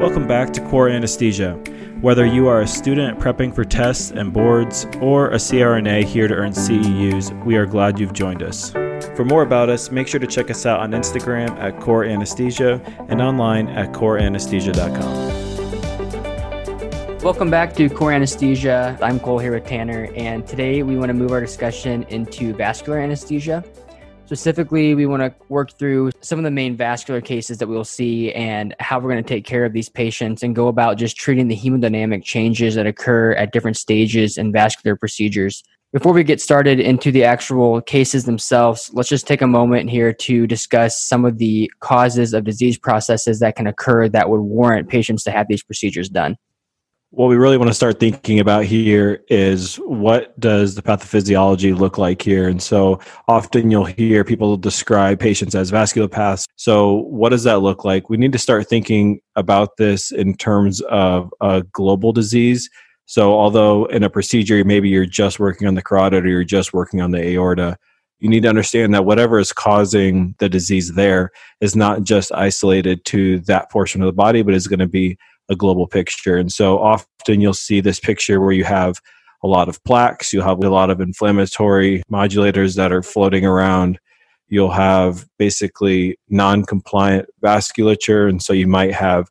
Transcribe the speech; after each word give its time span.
Welcome 0.00 0.26
back 0.26 0.52
to 0.54 0.60
Core 0.60 0.88
Anesthesia. 0.88 1.52
Whether 2.00 2.26
you 2.26 2.48
are 2.48 2.62
a 2.62 2.66
student 2.66 3.20
prepping 3.20 3.54
for 3.54 3.64
tests 3.64 4.10
and 4.10 4.32
boards 4.32 4.86
or 5.00 5.30
a 5.30 5.36
CRNA 5.36 6.02
here 6.02 6.26
to 6.26 6.34
earn 6.34 6.50
CEUs, 6.50 7.44
we 7.44 7.54
are 7.56 7.64
glad 7.64 8.00
you've 8.00 8.12
joined 8.12 8.42
us. 8.42 8.72
For 9.14 9.24
more 9.24 9.42
about 9.42 9.68
us, 9.68 9.92
make 9.92 10.08
sure 10.08 10.18
to 10.18 10.26
check 10.26 10.50
us 10.50 10.66
out 10.66 10.80
on 10.80 10.90
Instagram 10.90 11.50
at 11.60 11.78
Core 11.80 12.04
Anesthesia 12.04 12.80
and 13.08 13.22
online 13.22 13.68
at 13.68 13.92
coreanesthesia.com. 13.92 15.44
Welcome 17.22 17.50
back 17.50 17.72
to 17.76 17.88
Core 17.88 18.12
Anesthesia. 18.12 18.98
I'm 19.00 19.20
Cole 19.20 19.38
here 19.38 19.54
with 19.54 19.64
Tanner, 19.64 20.08
and 20.16 20.44
today 20.44 20.82
we 20.82 20.96
want 20.96 21.10
to 21.10 21.14
move 21.14 21.30
our 21.30 21.40
discussion 21.40 22.02
into 22.08 22.52
vascular 22.52 22.98
anesthesia. 22.98 23.62
Specifically, 24.26 24.94
we 24.94 25.04
want 25.04 25.22
to 25.22 25.34
work 25.50 25.72
through 25.72 26.10
some 26.22 26.38
of 26.38 26.44
the 26.44 26.50
main 26.50 26.76
vascular 26.76 27.20
cases 27.20 27.58
that 27.58 27.68
we'll 27.68 27.84
see 27.84 28.32
and 28.32 28.74
how 28.80 28.98
we're 28.98 29.10
going 29.10 29.22
to 29.22 29.28
take 29.28 29.44
care 29.44 29.66
of 29.66 29.74
these 29.74 29.90
patients 29.90 30.42
and 30.42 30.56
go 30.56 30.68
about 30.68 30.96
just 30.96 31.16
treating 31.16 31.48
the 31.48 31.56
hemodynamic 31.56 32.24
changes 32.24 32.74
that 32.74 32.86
occur 32.86 33.32
at 33.32 33.52
different 33.52 33.76
stages 33.76 34.38
in 34.38 34.50
vascular 34.50 34.96
procedures. 34.96 35.62
Before 35.92 36.14
we 36.14 36.24
get 36.24 36.40
started 36.40 36.80
into 36.80 37.12
the 37.12 37.22
actual 37.22 37.82
cases 37.82 38.24
themselves, 38.24 38.90
let's 38.94 39.10
just 39.10 39.26
take 39.26 39.42
a 39.42 39.46
moment 39.46 39.90
here 39.90 40.12
to 40.14 40.46
discuss 40.46 40.98
some 40.98 41.26
of 41.26 41.36
the 41.36 41.70
causes 41.80 42.32
of 42.32 42.44
disease 42.44 42.78
processes 42.78 43.40
that 43.40 43.56
can 43.56 43.66
occur 43.66 44.08
that 44.08 44.30
would 44.30 44.40
warrant 44.40 44.88
patients 44.88 45.22
to 45.24 45.32
have 45.32 45.48
these 45.48 45.62
procedures 45.62 46.08
done 46.08 46.38
what 47.14 47.28
we 47.28 47.36
really 47.36 47.56
want 47.56 47.68
to 47.70 47.74
start 47.74 48.00
thinking 48.00 48.40
about 48.40 48.64
here 48.64 49.22
is 49.28 49.76
what 49.76 50.38
does 50.40 50.74
the 50.74 50.82
pathophysiology 50.82 51.76
look 51.76 51.96
like 51.96 52.20
here? 52.20 52.48
And 52.48 52.60
so 52.60 52.98
often 53.28 53.70
you'll 53.70 53.84
hear 53.84 54.24
people 54.24 54.56
describe 54.56 55.20
patients 55.20 55.54
as 55.54 55.70
vasculopaths. 55.70 56.46
So 56.56 57.02
what 57.02 57.28
does 57.28 57.44
that 57.44 57.60
look 57.60 57.84
like? 57.84 58.10
We 58.10 58.16
need 58.16 58.32
to 58.32 58.38
start 58.38 58.68
thinking 58.68 59.20
about 59.36 59.76
this 59.76 60.10
in 60.10 60.34
terms 60.36 60.80
of 60.82 61.32
a 61.40 61.62
global 61.72 62.12
disease. 62.12 62.68
So 63.06 63.32
although 63.32 63.84
in 63.86 64.02
a 64.02 64.10
procedure 64.10 64.64
maybe 64.64 64.88
you're 64.88 65.06
just 65.06 65.38
working 65.38 65.68
on 65.68 65.76
the 65.76 65.82
carotid 65.82 66.24
or 66.24 66.28
you're 66.28 66.42
just 66.42 66.72
working 66.72 67.00
on 67.00 67.12
the 67.12 67.22
aorta 67.22 67.76
you 68.20 68.30
need 68.30 68.44
to 68.44 68.48
understand 68.48 68.94
that 68.94 69.04
whatever 69.04 69.38
is 69.38 69.52
causing 69.52 70.34
the 70.38 70.48
disease 70.48 70.94
there 70.94 71.30
is 71.60 71.76
not 71.76 72.04
just 72.04 72.32
isolated 72.32 73.04
to 73.04 73.40
that 73.40 73.70
portion 73.70 74.00
of 74.00 74.06
the 74.06 74.12
body 74.12 74.40
but 74.40 74.54
is 74.54 74.66
going 74.66 74.78
to 74.78 74.86
be 74.86 75.18
a 75.48 75.56
global 75.56 75.86
picture. 75.86 76.36
And 76.36 76.52
so 76.52 76.78
often 76.78 77.40
you'll 77.40 77.54
see 77.54 77.80
this 77.80 78.00
picture 78.00 78.40
where 78.40 78.52
you 78.52 78.64
have 78.64 79.00
a 79.42 79.48
lot 79.48 79.68
of 79.68 79.82
plaques, 79.84 80.32
you'll 80.32 80.44
have 80.44 80.62
a 80.62 80.70
lot 80.70 80.90
of 80.90 81.00
inflammatory 81.00 82.02
modulators 82.10 82.76
that 82.76 82.92
are 82.92 83.02
floating 83.02 83.44
around. 83.44 83.98
You'll 84.48 84.70
have 84.70 85.26
basically 85.38 86.18
non 86.28 86.64
compliant 86.64 87.28
vasculature. 87.42 88.28
And 88.28 88.42
so 88.42 88.52
you 88.52 88.66
might 88.66 88.94
have 88.94 89.28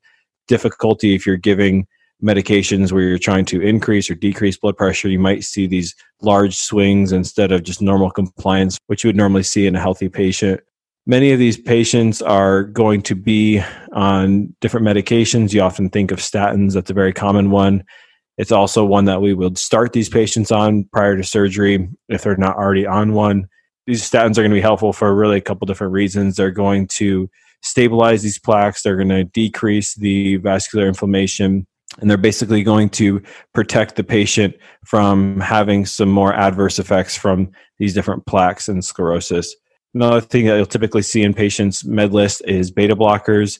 difficulty 0.47 1.16
if 1.16 1.25
you're 1.25 1.38
giving 1.38 1.88
medications 2.23 2.92
where 2.92 3.03
you're 3.03 3.17
trying 3.17 3.45
to 3.45 3.61
increase 3.61 4.09
or 4.09 4.16
decrease 4.16 4.58
blood 4.58 4.77
pressure. 4.77 5.09
You 5.09 5.20
might 5.20 5.44
see 5.44 5.67
these 5.67 5.94
large 6.22 6.55
swings 6.55 7.11
instead 7.11 7.52
of 7.52 7.64
just 7.64 7.81
normal 7.81 8.11
compliance, 8.11 8.77
which 8.88 9.03
you 9.03 9.09
would 9.09 9.16
normally 9.16 9.44
see 9.44 9.67
in 9.67 9.75
a 9.75 9.80
healthy 9.80 10.09
patient. 10.09 10.61
Many 11.06 11.32
of 11.32 11.40
these 11.40 11.58
patients 11.58 12.22
are 12.22 12.64
going 12.64 13.02
to 13.04 13.16
be 13.16 13.62
on 13.92 14.56
different 14.62 14.86
medications. 14.86 15.52
You 15.52 15.62
often 15.62 15.90
think 15.90 16.12
of 16.12 16.20
statins, 16.20 16.73
that's 16.73 16.92
a 16.92 16.94
very 16.94 17.12
common 17.12 17.52
one. 17.52 17.84
It's 18.38 18.54
also 18.54 18.86
one 18.86 19.06
that 19.06 19.22
we 19.22 19.34
would 19.34 19.58
start 19.58 19.94
these 19.94 20.10
patients 20.10 20.52
on 20.52 20.86
prior 20.94 21.18
to 21.18 21.23
surgery 21.23 21.90
if 22.08 22.23
they're 22.23 22.38
not 22.38 22.56
already 22.56 22.88
on 22.88 23.14
one. 23.14 23.48
These 23.86 24.10
statins 24.10 24.38
are 24.38 24.42
going 24.42 24.52
to 24.52 24.56
be 24.56 24.62
helpful 24.62 24.94
for 24.94 25.14
really 25.14 25.38
a 25.38 25.42
couple 25.42 25.66
different 25.66 25.94
reasons. 25.94 26.38
They're 26.38 26.52
going 26.52 26.88
to 26.88 27.30
stabilize 27.62 28.23
these 28.23 28.40
plaques, 28.40 28.82
they're 28.82 28.95
going 28.95 29.10
to 29.10 29.23
decrease 29.26 29.95
the 29.95 30.38
vascular 30.38 30.88
inflammation, 30.88 31.67
and 32.00 32.10
they're 32.10 32.17
basically 32.17 32.64
going 32.64 32.90
to 32.90 33.22
protect 33.54 33.95
the 33.95 34.04
patient 34.04 34.56
from 34.86 35.40
having 35.40 35.86
some 35.86 36.10
more 36.10 36.33
adverse 36.33 36.80
effects 36.80 37.16
from 37.16 37.52
these 37.77 37.94
different 37.94 38.26
plaques 38.26 38.67
and 38.67 38.83
sclerosis. 38.83 39.56
Another 39.93 40.21
thing 40.21 40.45
that 40.45 40.58
you'll 40.58 40.65
typically 40.65 41.04
see 41.04 41.21
in 41.21 41.33
patients' 41.33 41.86
med 41.86 42.14
list 42.14 42.42
is 42.45 42.71
beta 42.71 42.95
blockers. 42.95 43.59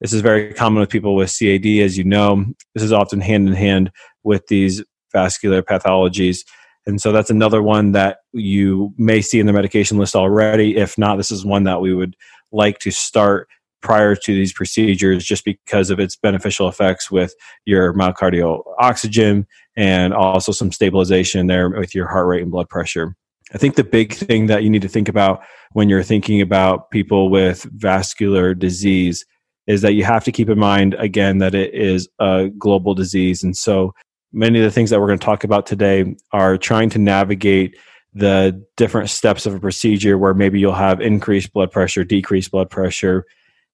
This 0.00 0.12
is 0.12 0.20
very 0.20 0.52
common 0.52 0.80
with 0.80 0.90
people 0.90 1.14
with 1.14 1.36
CAD, 1.36 1.64
as 1.80 1.96
you 1.96 2.02
know. 2.02 2.44
This 2.74 2.82
is 2.82 2.92
often 2.92 3.20
hand 3.20 3.48
in 3.48 3.54
hand 3.54 3.92
with 4.24 4.48
these 4.48 4.82
vascular 5.12 5.62
pathologies. 5.62 6.40
And 6.86 7.00
so 7.00 7.12
that's 7.12 7.30
another 7.30 7.62
one 7.62 7.92
that 7.92 8.18
you 8.32 8.92
may 8.98 9.22
see 9.22 9.38
in 9.38 9.46
the 9.46 9.52
medication 9.52 9.98
list 9.98 10.16
already. 10.16 10.76
If 10.76 10.98
not, 10.98 11.16
this 11.16 11.30
is 11.30 11.44
one 11.44 11.62
that 11.64 11.80
we 11.80 11.94
would 11.94 12.16
like 12.50 12.80
to 12.80 12.90
start 12.90 13.48
prior 13.82 14.16
to 14.16 14.34
these 14.34 14.52
procedures 14.52 15.24
just 15.24 15.44
because 15.44 15.90
of 15.90 16.00
its 16.00 16.16
beneficial 16.16 16.68
effects 16.68 17.10
with 17.10 17.34
your 17.64 17.92
myocardial 17.94 18.62
oxygen 18.78 19.46
and 19.76 20.12
also 20.12 20.50
some 20.50 20.72
stabilization 20.72 21.46
there 21.46 21.68
with 21.70 21.94
your 21.94 22.08
heart 22.08 22.26
rate 22.26 22.42
and 22.42 22.50
blood 22.50 22.68
pressure. 22.68 23.16
I 23.54 23.58
think 23.58 23.74
the 23.74 23.84
big 23.84 24.14
thing 24.14 24.46
that 24.46 24.62
you 24.62 24.70
need 24.70 24.82
to 24.82 24.88
think 24.88 25.08
about 25.08 25.42
when 25.72 25.88
you're 25.88 26.02
thinking 26.02 26.40
about 26.40 26.90
people 26.90 27.28
with 27.30 27.64
vascular 27.64 28.54
disease 28.54 29.24
is 29.66 29.82
that 29.82 29.94
you 29.94 30.04
have 30.04 30.24
to 30.24 30.32
keep 30.32 30.48
in 30.48 30.58
mind, 30.58 30.94
again, 30.94 31.38
that 31.38 31.54
it 31.54 31.72
is 31.74 32.08
a 32.18 32.48
global 32.58 32.94
disease. 32.94 33.42
And 33.42 33.56
so 33.56 33.94
many 34.32 34.58
of 34.58 34.64
the 34.64 34.70
things 34.70 34.90
that 34.90 35.00
we're 35.00 35.06
going 35.06 35.18
to 35.18 35.24
talk 35.24 35.44
about 35.44 35.66
today 35.66 36.16
are 36.32 36.56
trying 36.56 36.90
to 36.90 36.98
navigate 36.98 37.76
the 38.14 38.64
different 38.76 39.10
steps 39.10 39.46
of 39.46 39.54
a 39.54 39.60
procedure 39.60 40.18
where 40.18 40.34
maybe 40.34 40.58
you'll 40.58 40.72
have 40.72 41.00
increased 41.00 41.52
blood 41.52 41.70
pressure, 41.70 42.04
decreased 42.04 42.50
blood 42.50 42.70
pressure. 42.70 43.24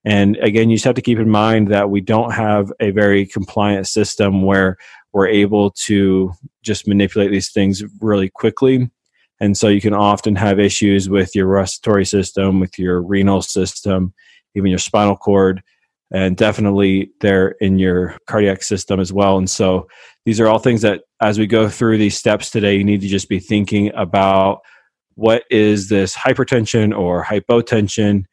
And 0.04 0.36
again, 0.38 0.70
you 0.70 0.76
just 0.76 0.84
have 0.84 0.94
to 0.94 1.02
keep 1.02 1.18
in 1.18 1.28
mind 1.28 1.68
that 1.68 1.90
we 1.90 2.00
don't 2.00 2.32
have 2.32 2.72
a 2.80 2.90
very 2.90 3.26
compliant 3.26 3.86
system 3.88 4.42
where 4.42 4.76
we're 5.12 5.26
able 5.28 5.70
to 5.70 6.32
just 6.62 6.86
manipulate 6.86 7.30
these 7.30 7.50
things 7.50 7.82
really 8.00 8.28
quickly. 8.28 8.90
And 9.40 9.56
so 9.56 9.68
you 9.68 9.80
can 9.80 9.94
often 9.94 10.34
have 10.36 10.58
issues 10.58 11.08
with 11.08 11.34
your 11.34 11.46
respiratory 11.46 12.04
system, 12.04 12.60
with 12.60 12.78
your 12.78 13.00
renal 13.00 13.42
system, 13.42 14.12
even 14.54 14.70
your 14.70 14.78
spinal 14.78 15.16
cord, 15.16 15.62
and 16.10 16.36
definitely 16.36 17.10
there 17.20 17.50
in 17.60 17.78
your 17.78 18.16
cardiac 18.26 18.62
system 18.62 18.98
as 18.98 19.12
well. 19.12 19.38
And 19.38 19.48
so 19.48 19.88
these 20.24 20.40
are 20.40 20.48
all 20.48 20.58
things 20.58 20.82
that 20.82 21.02
as 21.20 21.38
we 21.38 21.46
go 21.46 21.68
through 21.68 21.98
these 21.98 22.16
steps 22.16 22.50
today, 22.50 22.76
you 22.76 22.84
need 22.84 23.00
to 23.02 23.08
just 23.08 23.28
be 23.28 23.38
thinking 23.38 23.92
about 23.94 24.60
what 25.14 25.44
is 25.50 25.88
this 25.88 26.16
hypertension 26.16 26.96
or 26.96 27.24
hypotension 27.24 28.24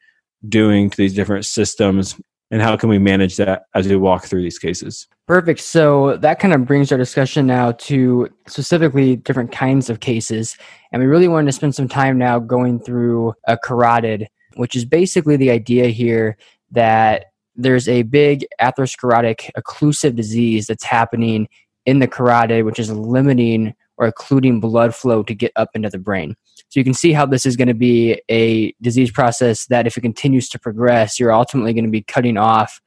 doing 0.48 0.88
to 0.90 0.96
these 0.96 1.14
different 1.14 1.44
systems 1.44 2.14
and 2.50 2.62
how 2.62 2.76
can 2.76 2.88
we 2.88 2.98
manage 2.98 3.36
that 3.36 3.64
as 3.74 3.88
we 3.88 3.96
walk 3.96 4.24
through 4.24 4.42
these 4.42 4.58
cases? 4.58 5.08
Perfect. 5.26 5.60
So 5.60 6.16
that 6.18 6.38
kind 6.38 6.54
of 6.54 6.64
brings 6.64 6.92
our 6.92 6.98
discussion 6.98 7.46
now 7.46 7.72
to 7.72 8.28
specifically 8.46 9.16
different 9.16 9.50
kinds 9.50 9.90
of 9.90 10.00
cases. 10.00 10.56
And 10.92 11.02
we 11.02 11.08
really 11.08 11.28
wanted 11.28 11.46
to 11.46 11.52
spend 11.52 11.74
some 11.74 11.88
time 11.88 12.18
now 12.18 12.38
going 12.38 12.78
through 12.78 13.34
a 13.46 13.56
carotid 13.56 14.28
which 14.56 14.74
is 14.74 14.84
basically 14.84 15.36
the 15.36 15.50
idea 15.50 15.88
here 15.88 16.36
that 16.70 17.26
there's 17.54 17.88
a 17.88 18.02
big 18.02 18.46
atherosclerotic 18.60 19.50
occlusive 19.56 20.16
disease 20.16 20.66
that's 20.66 20.84
happening 20.84 21.48
in 21.84 22.00
the 22.00 22.08
carotid 22.08 22.64
which 22.64 22.78
is 22.78 22.90
limiting 22.90 23.74
or 23.98 24.06
occluding 24.06 24.60
blood 24.60 24.94
flow 24.94 25.22
to 25.22 25.34
get 25.34 25.52
up 25.56 25.70
into 25.74 25.88
the 25.88 25.98
brain 25.98 26.34
so 26.68 26.80
you 26.80 26.84
can 26.84 26.94
see 26.94 27.12
how 27.12 27.26
this 27.26 27.46
is 27.46 27.56
going 27.56 27.68
to 27.68 27.74
be 27.74 28.20
a 28.28 28.72
disease 28.82 29.10
process 29.10 29.66
that, 29.66 29.86
if 29.86 29.96
it 29.96 30.00
continues 30.00 30.48
to 30.50 30.58
progress, 30.58 31.18
you're 31.20 31.32
ultimately 31.32 31.72
going 31.72 31.84
to 31.84 31.90
be 31.90 32.02
cutting 32.02 32.36
off 32.36 32.80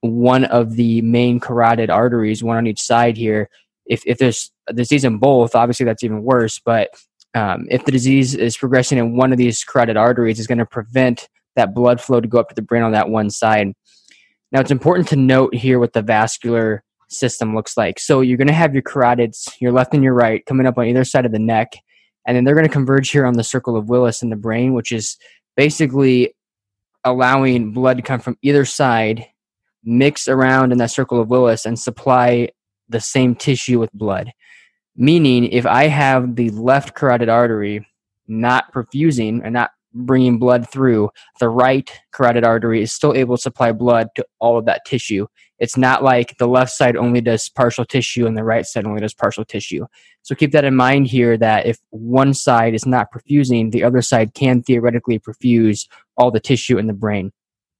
one 0.00 0.44
of 0.44 0.76
the 0.76 1.02
main 1.02 1.40
carotid 1.40 1.90
arteries, 1.90 2.44
one 2.44 2.56
on 2.56 2.66
each 2.66 2.80
side 2.80 3.16
here. 3.16 3.48
If, 3.86 4.02
if 4.06 4.18
there's 4.18 4.52
a 4.68 4.72
disease 4.72 5.04
in 5.04 5.18
both, 5.18 5.54
obviously 5.54 5.84
that's 5.84 6.04
even 6.04 6.22
worse. 6.22 6.60
But 6.64 6.90
um, 7.34 7.66
if 7.70 7.84
the 7.84 7.92
disease 7.92 8.34
is 8.34 8.56
progressing 8.56 8.98
in 8.98 9.16
one 9.16 9.32
of 9.32 9.38
these 9.38 9.64
carotid 9.64 9.96
arteries, 9.96 10.38
it's 10.38 10.46
going 10.46 10.58
to 10.58 10.66
prevent 10.66 11.28
that 11.56 11.74
blood 11.74 12.00
flow 12.00 12.20
to 12.20 12.28
go 12.28 12.38
up 12.38 12.48
to 12.50 12.54
the 12.54 12.62
brain 12.62 12.82
on 12.82 12.92
that 12.92 13.08
one 13.08 13.30
side. 13.30 13.72
Now, 14.52 14.60
it's 14.60 14.70
important 14.70 15.08
to 15.08 15.16
note 15.16 15.54
here 15.54 15.78
what 15.78 15.92
the 15.92 16.02
vascular 16.02 16.84
system 17.08 17.54
looks 17.54 17.76
like. 17.76 17.98
So 17.98 18.20
you're 18.20 18.36
going 18.36 18.46
to 18.48 18.54
have 18.54 18.74
your 18.74 18.82
carotids, 18.82 19.48
your 19.60 19.72
left 19.72 19.94
and 19.94 20.04
your 20.04 20.14
right, 20.14 20.44
coming 20.46 20.66
up 20.66 20.78
on 20.78 20.86
either 20.86 21.04
side 21.04 21.26
of 21.26 21.32
the 21.32 21.38
neck 21.38 21.72
and 22.26 22.36
then 22.36 22.44
they're 22.44 22.54
going 22.54 22.66
to 22.66 22.72
converge 22.72 23.10
here 23.10 23.24
on 23.24 23.34
the 23.34 23.44
circle 23.44 23.76
of 23.76 23.88
Willis 23.88 24.22
in 24.22 24.30
the 24.30 24.36
brain, 24.36 24.74
which 24.74 24.92
is 24.92 25.16
basically 25.56 26.34
allowing 27.04 27.72
blood 27.72 27.96
to 27.96 28.02
come 28.02 28.20
from 28.20 28.36
either 28.42 28.64
side, 28.64 29.24
mix 29.84 30.26
around 30.26 30.72
in 30.72 30.78
that 30.78 30.90
circle 30.90 31.20
of 31.20 31.30
Willis, 31.30 31.64
and 31.64 31.78
supply 31.78 32.48
the 32.88 33.00
same 33.00 33.34
tissue 33.34 33.78
with 33.78 33.92
blood. 33.92 34.32
Meaning, 34.96 35.44
if 35.44 35.66
I 35.66 35.86
have 35.86 36.36
the 36.36 36.50
left 36.50 36.94
carotid 36.94 37.28
artery 37.28 37.86
not 38.26 38.72
perfusing 38.72 39.40
and 39.44 39.52
not 39.52 39.70
bringing 39.94 40.38
blood 40.38 40.68
through, 40.68 41.10
the 41.38 41.48
right 41.48 41.90
carotid 42.12 42.44
artery 42.44 42.82
is 42.82 42.92
still 42.92 43.14
able 43.14 43.36
to 43.36 43.42
supply 43.42 43.72
blood 43.72 44.08
to 44.16 44.26
all 44.40 44.58
of 44.58 44.66
that 44.66 44.84
tissue. 44.84 45.26
It's 45.58 45.76
not 45.76 46.02
like 46.02 46.36
the 46.38 46.46
left 46.48 46.72
side 46.72 46.96
only 46.96 47.20
does 47.20 47.48
partial 47.48 47.84
tissue 47.84 48.26
and 48.26 48.36
the 48.36 48.44
right 48.44 48.66
side 48.66 48.86
only 48.86 49.00
does 49.00 49.14
partial 49.14 49.44
tissue. 49.44 49.86
So 50.22 50.34
keep 50.34 50.52
that 50.52 50.64
in 50.64 50.76
mind 50.76 51.06
here 51.06 51.38
that 51.38 51.66
if 51.66 51.78
one 51.90 52.34
side 52.34 52.74
is 52.74 52.84
not 52.84 53.12
perfusing, 53.12 53.70
the 53.70 53.84
other 53.84 54.02
side 54.02 54.34
can 54.34 54.62
theoretically 54.62 55.18
perfuse 55.18 55.88
all 56.16 56.30
the 56.30 56.40
tissue 56.40 56.78
in 56.78 56.86
the 56.86 56.92
brain. 56.92 57.32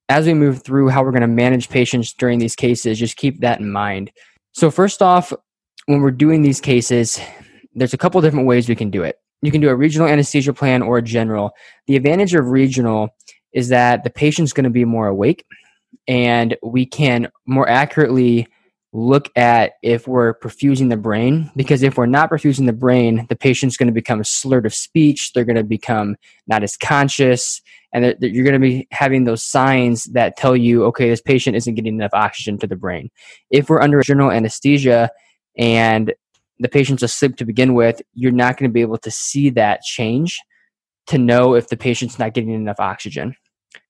as 0.09 0.25
we 0.25 0.33
move 0.33 0.63
through 0.63 0.87
how 0.89 1.03
we're 1.03 1.11
going 1.11 1.21
to 1.21 1.27
manage 1.27 1.69
patients 1.69 2.13
during 2.13 2.39
these 2.39 2.55
cases, 2.55 2.97
just 2.97 3.17
keep 3.17 3.41
that 3.41 3.59
in 3.59 3.69
mind. 3.69 4.09
So, 4.53 4.71
first 4.71 5.01
off, 5.01 5.33
when 5.85 6.01
we're 6.01 6.11
doing 6.11 6.41
these 6.41 6.61
cases, 6.61 7.19
there's 7.75 7.93
a 7.93 7.97
couple 7.97 8.21
different 8.21 8.47
ways 8.47 8.69
we 8.69 8.75
can 8.75 8.89
do 8.89 9.03
it. 9.03 9.19
You 9.41 9.51
can 9.51 9.61
do 9.61 9.69
a 9.69 9.75
regional 9.75 10.07
anesthesia 10.07 10.53
plan 10.53 10.81
or 10.81 10.97
a 10.97 11.01
general. 11.01 11.51
The 11.87 11.95
advantage 11.95 12.33
of 12.33 12.47
regional 12.47 13.09
is 13.53 13.69
that 13.69 14.03
the 14.03 14.09
patient's 14.09 14.53
going 14.53 14.63
to 14.63 14.69
be 14.69 14.85
more 14.85 15.07
awake 15.07 15.45
and 16.07 16.57
we 16.63 16.85
can 16.85 17.29
more 17.45 17.67
accurately 17.67 18.47
look 18.93 19.29
at 19.35 19.73
if 19.83 20.07
we're 20.07 20.33
perfusing 20.39 20.89
the 20.89 20.97
brain 20.97 21.51
because 21.55 21.83
if 21.83 21.97
we're 21.97 22.05
not 22.05 22.29
perfusing 22.29 22.65
the 22.65 22.73
brain 22.73 23.25
the 23.29 23.35
patient's 23.35 23.77
going 23.77 23.87
to 23.87 23.93
become 23.93 24.23
slurred 24.23 24.65
of 24.65 24.73
speech 24.73 25.33
they're 25.33 25.43
going 25.43 25.57
to 25.57 25.63
become 25.63 26.15
not 26.47 26.63
as 26.63 26.77
conscious 26.77 27.61
and 27.93 28.15
you're 28.21 28.45
going 28.45 28.59
to 28.59 28.59
be 28.59 28.87
having 28.91 29.23
those 29.23 29.43
signs 29.43 30.05
that 30.05 30.37
tell 30.37 30.55
you 30.55 30.85
okay 30.85 31.09
this 31.09 31.21
patient 31.21 31.55
isn't 31.55 31.75
getting 31.75 31.95
enough 31.95 32.13
oxygen 32.13 32.57
to 32.57 32.67
the 32.67 32.75
brain. 32.75 33.09
If 33.49 33.69
we're 33.69 33.81
under 33.81 34.01
general 34.01 34.31
anesthesia 34.31 35.09
and 35.57 36.13
the 36.59 36.69
patient's 36.69 37.03
asleep 37.03 37.35
to 37.37 37.45
begin 37.45 37.73
with 37.73 38.01
you're 38.13 38.31
not 38.31 38.57
going 38.57 38.69
to 38.69 38.73
be 38.73 38.81
able 38.81 38.97
to 38.99 39.11
see 39.11 39.49
that 39.51 39.81
change 39.81 40.39
to 41.07 41.17
know 41.17 41.55
if 41.55 41.69
the 41.69 41.77
patient's 41.77 42.19
not 42.19 42.33
getting 42.33 42.51
enough 42.51 42.79
oxygen 42.79 43.35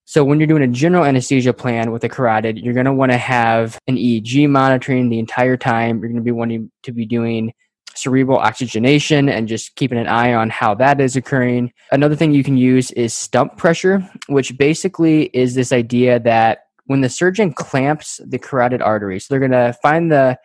so 0.08 0.24
when 0.24 0.40
you're 0.40 0.48
doing 0.48 0.64
a 0.64 0.68
general 0.68 1.04
anesthesia 1.04 1.52
plan 1.52 1.92
with 1.92 2.02
a 2.06 2.10
carotid, 2.10 2.58
you're 2.58 2.74
going 2.74 2.86
to 2.86 2.94
want 2.94 3.12
to 3.12 3.18
have 3.18 3.78
an 3.88 3.98
EEG 3.98 4.50
monitoring 4.50 5.10
the 5.10 5.20
entire 5.20 5.58
time. 5.58 6.00
You're 6.00 6.08
going 6.08 6.16
to 6.16 6.24
be 6.24 6.32
wanting 6.32 6.72
to 6.84 6.94
be 6.94 7.06
doing 7.06 7.54
cerebral 7.94 8.38
oxygenation 8.38 9.28
and 9.28 9.50
just 9.50 9.76
keeping 9.76 9.98
an 9.98 10.08
eye 10.08 10.34
on 10.34 10.50
how 10.50 10.74
that 10.76 11.02
is 11.02 11.18
occurring. 11.18 11.74
Another 11.92 12.16
thing 12.16 12.34
you 12.34 12.42
can 12.42 12.56
use 12.56 12.90
is 12.92 13.14
stump 13.14 13.58
pressure, 13.58 14.00
which 14.30 14.58
basically 14.58 15.24
is 15.34 15.56
this 15.56 15.74
idea 15.74 16.22
that 16.22 16.60
when 16.86 17.02
the 17.02 17.10
surgeon 17.10 17.52
clamps 17.52 18.22
the 18.26 18.40
carotid 18.40 18.82
artery, 18.82 19.20
so 19.20 19.28
they're 19.30 19.46
going 19.46 19.52
to 19.52 19.78
find 19.82 20.10
the 20.10 20.38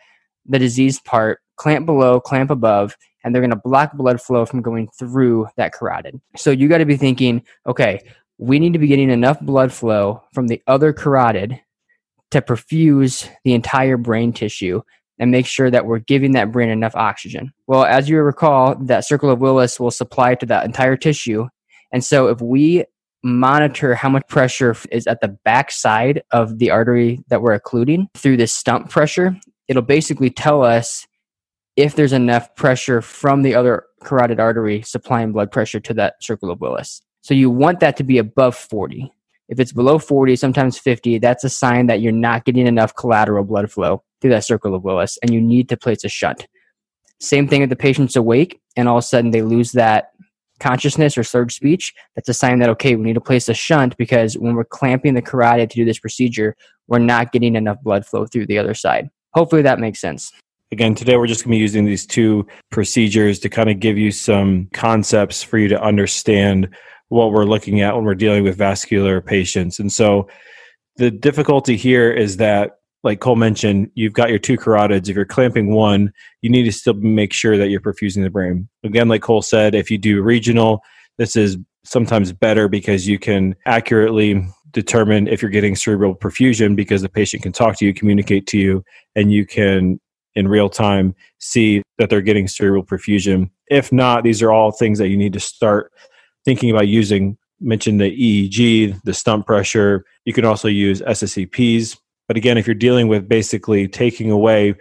the 0.45 0.59
diseased 0.59 1.05
part, 1.05 1.39
clamp 1.55 1.87
below, 1.87 2.19
clamp 2.19 2.51
above, 2.51 2.97
and 3.23 3.33
they're 3.33 3.43
going 3.43 3.51
to 3.51 3.57
block 3.57 3.93
blood 3.93 4.21
flow 4.21 4.45
from 4.45 4.61
going 4.61 4.89
through 4.99 5.47
that 5.57 5.73
carotid. 5.73 6.21
So 6.37 6.51
you 6.51 6.69
got 6.69 6.79
to 6.79 6.85
be 6.85 6.97
thinking, 6.97 7.45
okay, 7.65 8.01
we 8.43 8.59
need 8.59 8.73
to 8.73 8.79
be 8.81 8.89
getting 8.89 9.09
enough 9.09 9.41
blood 9.41 9.73
flow 9.73 10.21
from 10.33 10.49
the 10.49 10.61
other 10.67 10.93
carotid 10.93 11.61
to 12.33 12.43
perfuse 12.43 13.29
the 13.45 13.53
entire 13.53 13.97
brain 13.97 14.33
tissue 14.33 14.83
and 15.21 15.31
make 15.31 15.47
sure 15.47 15.71
that 15.71 15.87
we're 15.87 16.01
giving 16.01 16.33
that 16.33 16.51
brain 16.51 16.69
enough 16.69 16.97
oxygen. 16.97 17.53
Well, 17.69 17.85
as 17.85 18.09
you 18.09 18.21
recall, 18.21 18.75
that 18.87 19.05
circle 19.05 19.31
of 19.31 19.39
Willis 19.39 19.79
will 19.79 19.93
supply 19.93 20.35
to 20.35 20.47
that 20.47 20.65
entire 20.65 20.97
tissue. 20.97 21.47
And 21.93 22.03
so 22.05 22.27
if 22.27 22.41
we 22.41 22.85
monitor 23.23 23.95
how 23.95 24.09
much 24.09 24.27
pressure 24.27 24.75
is 24.91 25.07
at 25.07 25.21
the 25.21 25.29
back 25.45 25.71
side 25.71 26.25
of 26.33 26.59
the 26.59 26.71
artery 26.71 27.23
that 27.29 27.43
we're 27.43 27.53
occluding 27.53 28.09
through 28.15 28.39
this 28.39 28.53
stump 28.53 28.91
pressure, 28.91 29.37
it'll 29.69 29.83
basically 29.83 30.31
tell 30.31 30.65
us 30.65 31.07
if 31.77 31.95
there's 31.95 32.13
enough 32.13 32.57
pressure 32.57 33.03
from 33.03 33.43
the 33.43 33.55
other 33.55 33.85
carotid 34.03 34.41
artery 34.41 34.83
supplying 34.83 35.31
blood 35.31 35.53
pressure 35.53 35.79
to 35.79 35.95
that 35.95 36.15
circle 36.21 36.51
of 36.51 36.61
Willis. 36.61 37.03
So 37.23 37.35
you 37.35 37.51
want 37.51 37.81
that 37.81 37.97
to 37.99 38.05
be 38.05 38.19
above 38.19 38.57
40. 38.57 39.13
If 39.49 39.61
it's 39.61 39.73
below 39.73 39.99
40, 39.99 40.37
sometimes 40.37 40.79
50, 40.79 41.19
that's 41.19 41.45
a 41.45 41.49
sign 41.49 41.87
that 41.87 42.01
you're 42.01 42.13
not 42.13 42.45
getting 42.45 42.67
enough 42.67 42.95
collateral 42.95 43.45
blood 43.45 43.71
flow 43.71 44.03
through 44.21 44.31
that 44.31 44.45
circle 44.45 44.75
of 44.75 44.83
Willis 44.83 45.19
and 45.23 45.33
you 45.33 45.41
need 45.41 45.69
to 45.69 45.77
place 45.77 46.05
a 46.05 46.09
shunt. 46.09 46.47
Same 47.21 47.47
thing 47.47 47.63
if 47.63 47.71
the 47.71 47.77
patient's 47.77 48.17
awake 48.17 48.61
and 48.77 48.89
all 48.89 48.99
of 48.99 49.05
a 49.05 49.07
sudden 49.07 49.31
they 49.31 49.43
lose 49.43 49.73
that 49.73 50.11
consciousness 50.59 51.17
or 51.19 51.23
slurred 51.23 51.53
speech, 51.53 51.93
that's 52.15 52.29
a 52.29 52.35
sign 52.35 52.59
that, 52.61 52.69
okay, 52.71 52.97
we 52.97 53.05
need 53.05 53.15
to 53.15 53.21
place 53.21 53.49
a 53.49 53.55
shunt 53.55 53.97
because 53.97 54.37
when 54.37 54.55
we're 54.55 54.65
clamping 54.65 55.15
the 55.15 55.23
carotid 55.23 55.71
to 55.71 55.77
do 55.77 55.85
this 55.85 55.99
procedure, 55.99 56.57
we're 56.89 56.99
not 56.99 57.31
getting 57.33 57.55
enough 57.55 57.81
blood 57.83 58.05
flow 58.07 58.27
through 58.27 58.47
the 58.47 58.59
other 58.59 58.75
side. 58.75 59.11
Hopefully 59.35 59.63
that 59.63 59.79
makes 59.79 60.01
sense. 60.01 60.33
Again, 60.73 60.95
today 60.95 61.17
we're 61.17 61.27
just 61.27 61.45
going 61.45 61.51
to 61.51 61.57
be 61.57 61.61
using 61.61 61.85
these 61.85 62.07
two 62.07 62.47
procedures 62.71 63.39
to 63.41 63.49
kind 63.49 63.69
of 63.69 63.79
give 63.79 63.99
you 63.99 64.11
some 64.11 64.69
concepts 64.73 65.43
for 65.43 65.59
you 65.59 65.69
to 65.69 65.83
understand 65.83 66.71
what 67.13 67.31
we're 67.31 67.45
looking 67.45 67.83
at 67.83 67.95
when 67.95 68.05
we're 68.05 68.15
dealing 68.15 68.43
with 68.43 68.57
vascular 68.57 69.21
patients. 69.21 69.79
And 69.79 69.93
so 69.93 70.29
the 70.97 71.11
difficulty 71.11 71.77
here 71.77 72.11
is 72.11 72.39
that 72.39 72.79
like 73.05 73.21
Cole 73.21 73.37
mentioned, 73.37 73.91
you've 73.95 74.13
got 74.13 74.31
your 74.31 74.39
two 74.39 74.57
carotids. 74.57 75.09
If 75.09 75.17
you're 75.17 75.25
clamping 75.25 75.75
one, 75.75 76.13
you 76.41 76.49
need 76.49 76.63
to 76.65 76.73
still 76.73 76.95
make 76.95 77.33
sure 77.33 77.59
that 77.59 77.69
you're 77.69 77.81
perfusing 77.81 78.23
the 78.23 78.31
brain. 78.31 78.69
Again, 78.85 79.09
like 79.09 79.23
Cole 79.23 79.43
said, 79.43 79.75
if 79.75 79.91
you 79.91 79.99
do 79.99 80.23
regional, 80.23 80.81
this 81.19 81.37
is 81.37 81.59
sometimes 81.85 82.33
better 82.33 82.69
because 82.69 83.09
you 83.09 83.19
can 83.19 83.57
accurately 83.67 84.47
determine 84.71 85.27
if 85.27 85.43
you're 85.43 85.51
getting 85.51 85.77
cerebral 85.77 86.15
perfusion 86.15 86.77
because 86.77 87.03
the 87.03 87.09
patient 87.09 87.43
can 87.43 87.53
talk 87.53 87.77
to 87.79 87.85
you, 87.85 87.93
communicate 87.93 88.47
to 88.47 88.59
you, 88.59 88.85
and 89.17 89.33
you 89.33 89.45
can 89.45 90.01
in 90.35 90.49
real 90.49 90.71
time 90.71 91.15
see 91.41 91.83
that 91.99 92.09
they're 92.09 92.23
getting 92.23 92.49
cerebral 92.49 92.85
perfusion. 92.85 93.51
If 93.67 93.93
not, 93.93 94.23
these 94.23 94.41
are 94.43 94.53
all 94.53 94.71
things 94.71 94.99
that 94.99 95.09
you 95.09 95.17
need 95.17 95.35
to 95.35 95.41
start 95.41 95.93
thinking 96.45 96.71
about 96.71 96.89
using 96.89 97.37
mentioned 97.61 98.01
the 98.01 98.11
EEG, 98.11 99.01
the 99.05 99.15
stump 99.15 99.47
pressure. 99.47 100.05
You 100.25 100.33
can 100.33 100.45
also 100.45 100.69
use 100.69 101.01
SSEPs. 101.03 101.97
But 102.29 102.37
again, 102.37 102.59
if 102.59 102.67
you're 102.67 102.75
dealing 102.75 103.09
with 103.09 103.29
basically 103.29 103.89
taking 103.89 104.31
away 104.31 104.75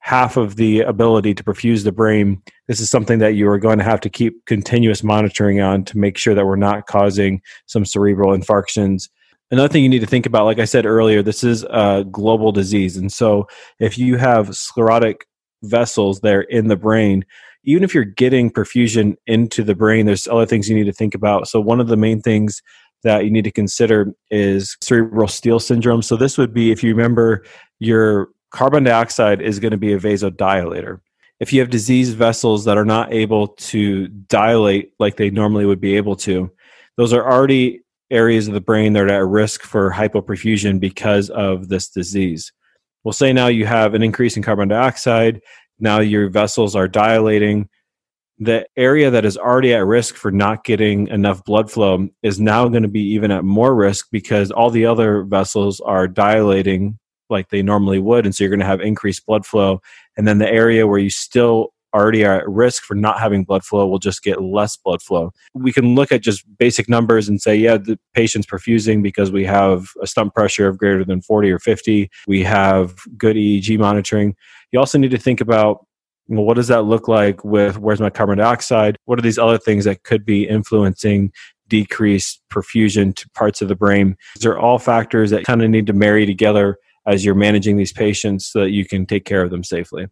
half 0.00 0.36
of 0.36 0.56
the 0.56 0.80
ability 0.80 1.34
to 1.34 1.44
perfuse 1.44 1.84
the 1.84 1.92
brain, 1.92 2.40
this 2.66 2.80
is 2.80 2.90
something 2.90 3.18
that 3.18 3.34
you 3.34 3.48
are 3.48 3.58
going 3.58 3.78
to 3.78 3.84
have 3.84 4.00
to 4.00 4.10
keep 4.10 4.44
continuous 4.46 5.02
monitoring 5.02 5.60
on 5.60 5.84
to 5.84 5.98
make 5.98 6.16
sure 6.16 6.34
that 6.34 6.46
we're 6.46 6.56
not 6.56 6.86
causing 6.86 7.40
some 7.66 7.84
cerebral 7.84 8.36
infarctions. 8.36 9.08
Another 9.50 9.68
thing 9.68 9.82
you 9.82 9.88
need 9.88 10.00
to 10.00 10.06
think 10.06 10.26
about, 10.26 10.44
like 10.44 10.58
I 10.58 10.66
said 10.66 10.86
earlier, 10.86 11.22
this 11.22 11.42
is 11.42 11.64
a 11.64 12.04
global 12.10 12.52
disease. 12.52 12.96
And 12.96 13.12
so 13.12 13.48
if 13.80 13.98
you 13.98 14.16
have 14.16 14.54
sclerotic 14.56 15.26
vessels 15.62 16.20
there 16.20 16.42
in 16.42 16.68
the 16.68 16.76
brain, 16.76 17.24
even 17.68 17.84
if 17.84 17.94
you're 17.94 18.04
getting 18.04 18.50
perfusion 18.50 19.14
into 19.26 19.62
the 19.62 19.74
brain, 19.74 20.06
there's 20.06 20.26
other 20.26 20.46
things 20.46 20.70
you 20.70 20.74
need 20.74 20.86
to 20.86 20.92
think 20.92 21.14
about. 21.14 21.48
So, 21.48 21.60
one 21.60 21.80
of 21.80 21.88
the 21.88 21.98
main 21.98 22.22
things 22.22 22.62
that 23.02 23.24
you 23.24 23.30
need 23.30 23.44
to 23.44 23.50
consider 23.50 24.14
is 24.30 24.74
cerebral 24.80 25.28
steal 25.28 25.60
syndrome. 25.60 26.00
So, 26.00 26.16
this 26.16 26.38
would 26.38 26.54
be 26.54 26.72
if 26.72 26.82
you 26.82 26.94
remember, 26.94 27.44
your 27.78 28.28
carbon 28.50 28.84
dioxide 28.84 29.42
is 29.42 29.60
going 29.60 29.72
to 29.72 29.76
be 29.76 29.92
a 29.92 29.98
vasodilator. 29.98 31.00
If 31.40 31.52
you 31.52 31.60
have 31.60 31.68
diseased 31.68 32.16
vessels 32.16 32.64
that 32.64 32.78
are 32.78 32.86
not 32.86 33.12
able 33.12 33.48
to 33.48 34.08
dilate 34.08 34.94
like 34.98 35.16
they 35.18 35.28
normally 35.28 35.66
would 35.66 35.80
be 35.80 35.94
able 35.94 36.16
to, 36.16 36.50
those 36.96 37.12
are 37.12 37.30
already 37.30 37.82
areas 38.10 38.48
of 38.48 38.54
the 38.54 38.62
brain 38.62 38.94
that 38.94 39.04
are 39.04 39.24
at 39.24 39.26
risk 39.26 39.62
for 39.62 39.92
hypoperfusion 39.92 40.80
because 40.80 41.28
of 41.28 41.68
this 41.68 41.90
disease. 41.90 42.50
We'll 43.04 43.12
say 43.12 43.34
now 43.34 43.48
you 43.48 43.66
have 43.66 43.92
an 43.92 44.02
increase 44.02 44.38
in 44.38 44.42
carbon 44.42 44.68
dioxide, 44.68 45.42
now 45.78 46.00
your 46.00 46.28
vessels 46.28 46.74
are 46.76 46.88
dilating. 46.88 47.68
The 48.38 48.66
area 48.76 49.10
that 49.10 49.24
is 49.24 49.36
already 49.36 49.74
at 49.74 49.84
risk 49.84 50.14
for 50.14 50.30
not 50.30 50.64
getting 50.64 51.08
enough 51.08 51.44
blood 51.44 51.70
flow 51.70 52.08
is 52.22 52.38
now 52.40 52.68
going 52.68 52.84
to 52.84 52.88
be 52.88 53.02
even 53.14 53.30
at 53.30 53.44
more 53.44 53.74
risk 53.74 54.08
because 54.12 54.50
all 54.50 54.70
the 54.70 54.86
other 54.86 55.22
vessels 55.22 55.80
are 55.80 56.06
dilating 56.06 56.98
like 57.30 57.48
they 57.50 57.62
normally 57.62 57.98
would. 57.98 58.24
And 58.24 58.34
so 58.34 58.44
you're 58.44 58.50
going 58.50 58.60
to 58.60 58.66
have 58.66 58.80
increased 58.80 59.26
blood 59.26 59.44
flow. 59.44 59.82
And 60.16 60.26
then 60.26 60.38
the 60.38 60.48
area 60.48 60.86
where 60.86 60.98
you 60.98 61.10
still 61.10 61.72
already 61.94 62.24
are 62.24 62.40
at 62.40 62.48
risk 62.48 62.82
for 62.82 62.94
not 62.94 63.18
having 63.18 63.44
blood 63.44 63.64
flow 63.64 63.86
will 63.86 63.98
just 63.98 64.22
get 64.22 64.42
less 64.42 64.76
blood 64.76 65.02
flow. 65.02 65.32
We 65.54 65.72
can 65.72 65.94
look 65.94 66.12
at 66.12 66.22
just 66.22 66.44
basic 66.58 66.88
numbers 66.88 67.28
and 67.28 67.40
say, 67.40 67.56
yeah, 67.56 67.78
the 67.78 67.98
patient's 68.14 68.46
perfusing 68.46 69.02
because 69.02 69.30
we 69.30 69.44
have 69.44 69.88
a 70.02 70.06
stump 70.06 70.34
pressure 70.34 70.68
of 70.68 70.78
greater 70.78 71.04
than 71.04 71.22
40 71.22 71.50
or 71.50 71.58
50. 71.58 72.10
We 72.26 72.42
have 72.44 72.94
good 73.16 73.36
EEG 73.36 73.78
monitoring 73.78 74.36
you 74.72 74.78
also 74.78 74.98
need 74.98 75.10
to 75.10 75.18
think 75.18 75.40
about 75.40 75.84
well, 76.30 76.44
what 76.44 76.56
does 76.56 76.68
that 76.68 76.82
look 76.82 77.08
like 77.08 77.42
with 77.42 77.78
where's 77.78 78.00
my 78.00 78.10
carbon 78.10 78.36
dioxide? 78.36 78.98
What 79.06 79.18
are 79.18 79.22
these 79.22 79.38
other 79.38 79.56
things 79.56 79.86
that 79.86 80.02
could 80.02 80.26
be 80.26 80.46
influencing 80.46 81.32
decreased 81.68 82.42
perfusion 82.52 83.16
to 83.16 83.28
parts 83.30 83.62
of 83.62 83.68
the 83.68 83.74
brain? 83.74 84.14
These 84.36 84.44
are 84.44 84.58
all 84.58 84.78
factors 84.78 85.30
that 85.30 85.44
kind 85.44 85.62
of 85.62 85.70
need 85.70 85.86
to 85.86 85.94
marry 85.94 86.26
together 86.26 86.76
as 87.06 87.24
you're 87.24 87.34
managing 87.34 87.78
these 87.78 87.94
patients 87.94 88.44
so 88.44 88.60
that 88.60 88.72
you 88.72 88.84
can 88.84 89.06
take 89.06 89.24
care 89.24 89.42
of 89.42 89.50
them 89.50 89.64
safely. 89.64 90.08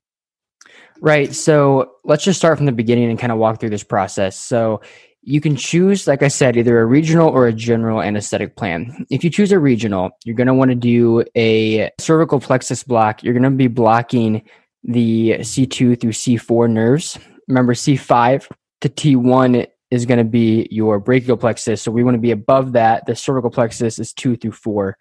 Right. 1.00 1.34
So 1.34 1.96
let's 2.04 2.24
just 2.24 2.38
start 2.38 2.56
from 2.56 2.66
the 2.66 2.72
beginning 2.72 3.10
and 3.10 3.18
kind 3.18 3.32
of 3.32 3.38
walk 3.38 3.60
through 3.60 3.70
this 3.70 3.84
process. 3.84 4.38
So 4.38 4.80
you 5.22 5.40
can 5.40 5.56
choose, 5.56 6.06
like 6.06 6.22
I 6.22 6.28
said, 6.28 6.56
either 6.56 6.80
a 6.80 6.86
regional 6.86 7.28
or 7.28 7.48
a 7.48 7.52
general 7.52 8.00
anesthetic 8.00 8.56
plan. 8.56 9.04
If 9.10 9.24
you 9.24 9.30
choose 9.30 9.50
a 9.50 9.58
regional, 9.58 10.10
you're 10.24 10.36
going 10.36 10.46
to 10.46 10.54
want 10.54 10.70
to 10.70 10.76
do 10.76 11.24
a 11.36 11.90
cervical 11.98 12.40
plexus 12.40 12.84
block. 12.84 13.24
You're 13.24 13.34
going 13.34 13.42
to 13.42 13.50
be 13.50 13.66
blocking 13.66 14.48
the 14.84 15.38
C2 15.40 16.00
through 16.00 16.12
C4 16.12 16.70
nerves. 16.70 17.18
Remember, 17.48 17.74
C5 17.74 18.48
to 18.82 18.88
T1 18.88 19.66
is 19.90 20.06
going 20.06 20.18
to 20.18 20.24
be 20.24 20.68
your 20.70 21.00
brachial 21.00 21.36
plexus. 21.36 21.82
So 21.82 21.90
we 21.90 22.04
want 22.04 22.14
to 22.14 22.20
be 22.20 22.30
above 22.30 22.72
that. 22.72 23.06
The 23.06 23.16
cervical 23.16 23.50
plexus 23.50 23.98
is 23.98 24.12
2 24.12 24.36
through 24.36 24.52
4. 24.52 24.96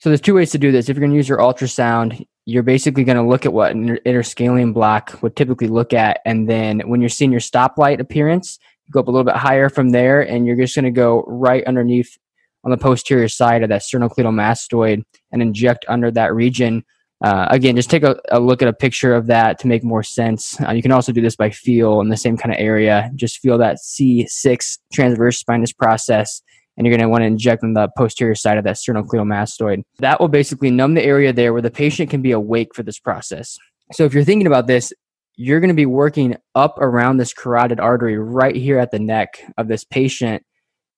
So 0.00 0.08
there's 0.08 0.20
two 0.20 0.34
ways 0.34 0.50
to 0.50 0.58
do 0.58 0.72
this. 0.72 0.88
If 0.88 0.96
you're 0.96 1.00
going 1.00 1.12
to 1.12 1.16
use 1.16 1.28
your 1.28 1.38
ultrasound, 1.38 2.26
you're 2.50 2.62
basically 2.64 3.04
going 3.04 3.16
to 3.16 3.22
look 3.22 3.46
at 3.46 3.52
what 3.52 3.70
an 3.72 3.98
interscalene 4.04 4.74
block 4.74 5.22
would 5.22 5.36
typically 5.36 5.68
look 5.68 5.92
at. 5.92 6.20
And 6.24 6.48
then 6.48 6.80
when 6.80 7.00
you're 7.00 7.08
seeing 7.08 7.30
your 7.30 7.40
stoplight 7.40 8.00
appearance, 8.00 8.58
you 8.86 8.92
go 8.92 9.00
up 9.00 9.06
a 9.06 9.10
little 9.10 9.24
bit 9.24 9.36
higher 9.36 9.68
from 9.68 9.90
there, 9.90 10.20
and 10.20 10.46
you're 10.46 10.56
just 10.56 10.74
going 10.74 10.84
to 10.84 10.90
go 10.90 11.22
right 11.28 11.64
underneath 11.64 12.18
on 12.64 12.70
the 12.70 12.76
posterior 12.76 13.28
side 13.28 13.62
of 13.62 13.68
that 13.68 13.82
sternocleidomastoid 13.82 15.04
and 15.32 15.42
inject 15.42 15.84
under 15.88 16.10
that 16.10 16.34
region. 16.34 16.84
Uh, 17.22 17.46
again, 17.50 17.76
just 17.76 17.90
take 17.90 18.02
a, 18.02 18.16
a, 18.30 18.40
look 18.40 18.62
at 18.62 18.68
a 18.68 18.72
picture 18.72 19.14
of 19.14 19.26
that 19.26 19.58
to 19.58 19.68
make 19.68 19.84
more 19.84 20.02
sense. 20.02 20.60
Uh, 20.60 20.72
you 20.72 20.82
can 20.82 20.90
also 20.90 21.12
do 21.12 21.20
this 21.20 21.36
by 21.36 21.50
feel 21.50 22.00
in 22.00 22.08
the 22.08 22.16
same 22.16 22.36
kind 22.36 22.52
of 22.52 22.58
area. 22.58 23.10
Just 23.14 23.38
feel 23.38 23.58
that 23.58 23.76
C6 23.76 24.78
transverse 24.92 25.38
spinous 25.38 25.72
process, 25.72 26.42
and 26.76 26.86
you're 26.86 26.96
going 26.96 27.06
to 27.06 27.10
want 27.10 27.22
to 27.22 27.26
inject 27.26 27.62
on 27.62 27.74
the 27.74 27.88
posterior 27.96 28.34
side 28.34 28.58
of 28.58 28.64
that 28.64 28.76
sternocleidomastoid. 28.76 29.82
That 29.98 30.20
will 30.20 30.28
basically 30.28 30.70
numb 30.70 30.94
the 30.94 31.04
area 31.04 31.32
there 31.32 31.52
where 31.52 31.62
the 31.62 31.70
patient 31.70 32.10
can 32.10 32.22
be 32.22 32.32
awake 32.32 32.74
for 32.74 32.82
this 32.82 32.98
process. 32.98 33.56
So 33.92 34.04
if 34.04 34.14
you're 34.14 34.24
thinking 34.24 34.46
about 34.46 34.66
this, 34.66 34.92
you're 35.36 35.60
going 35.60 35.68
to 35.68 35.74
be 35.74 35.86
working 35.86 36.36
up 36.54 36.76
around 36.78 37.16
this 37.16 37.32
carotid 37.32 37.80
artery 37.80 38.18
right 38.18 38.54
here 38.54 38.78
at 38.78 38.90
the 38.90 38.98
neck 38.98 39.42
of 39.56 39.68
this 39.68 39.84
patient 39.84 40.42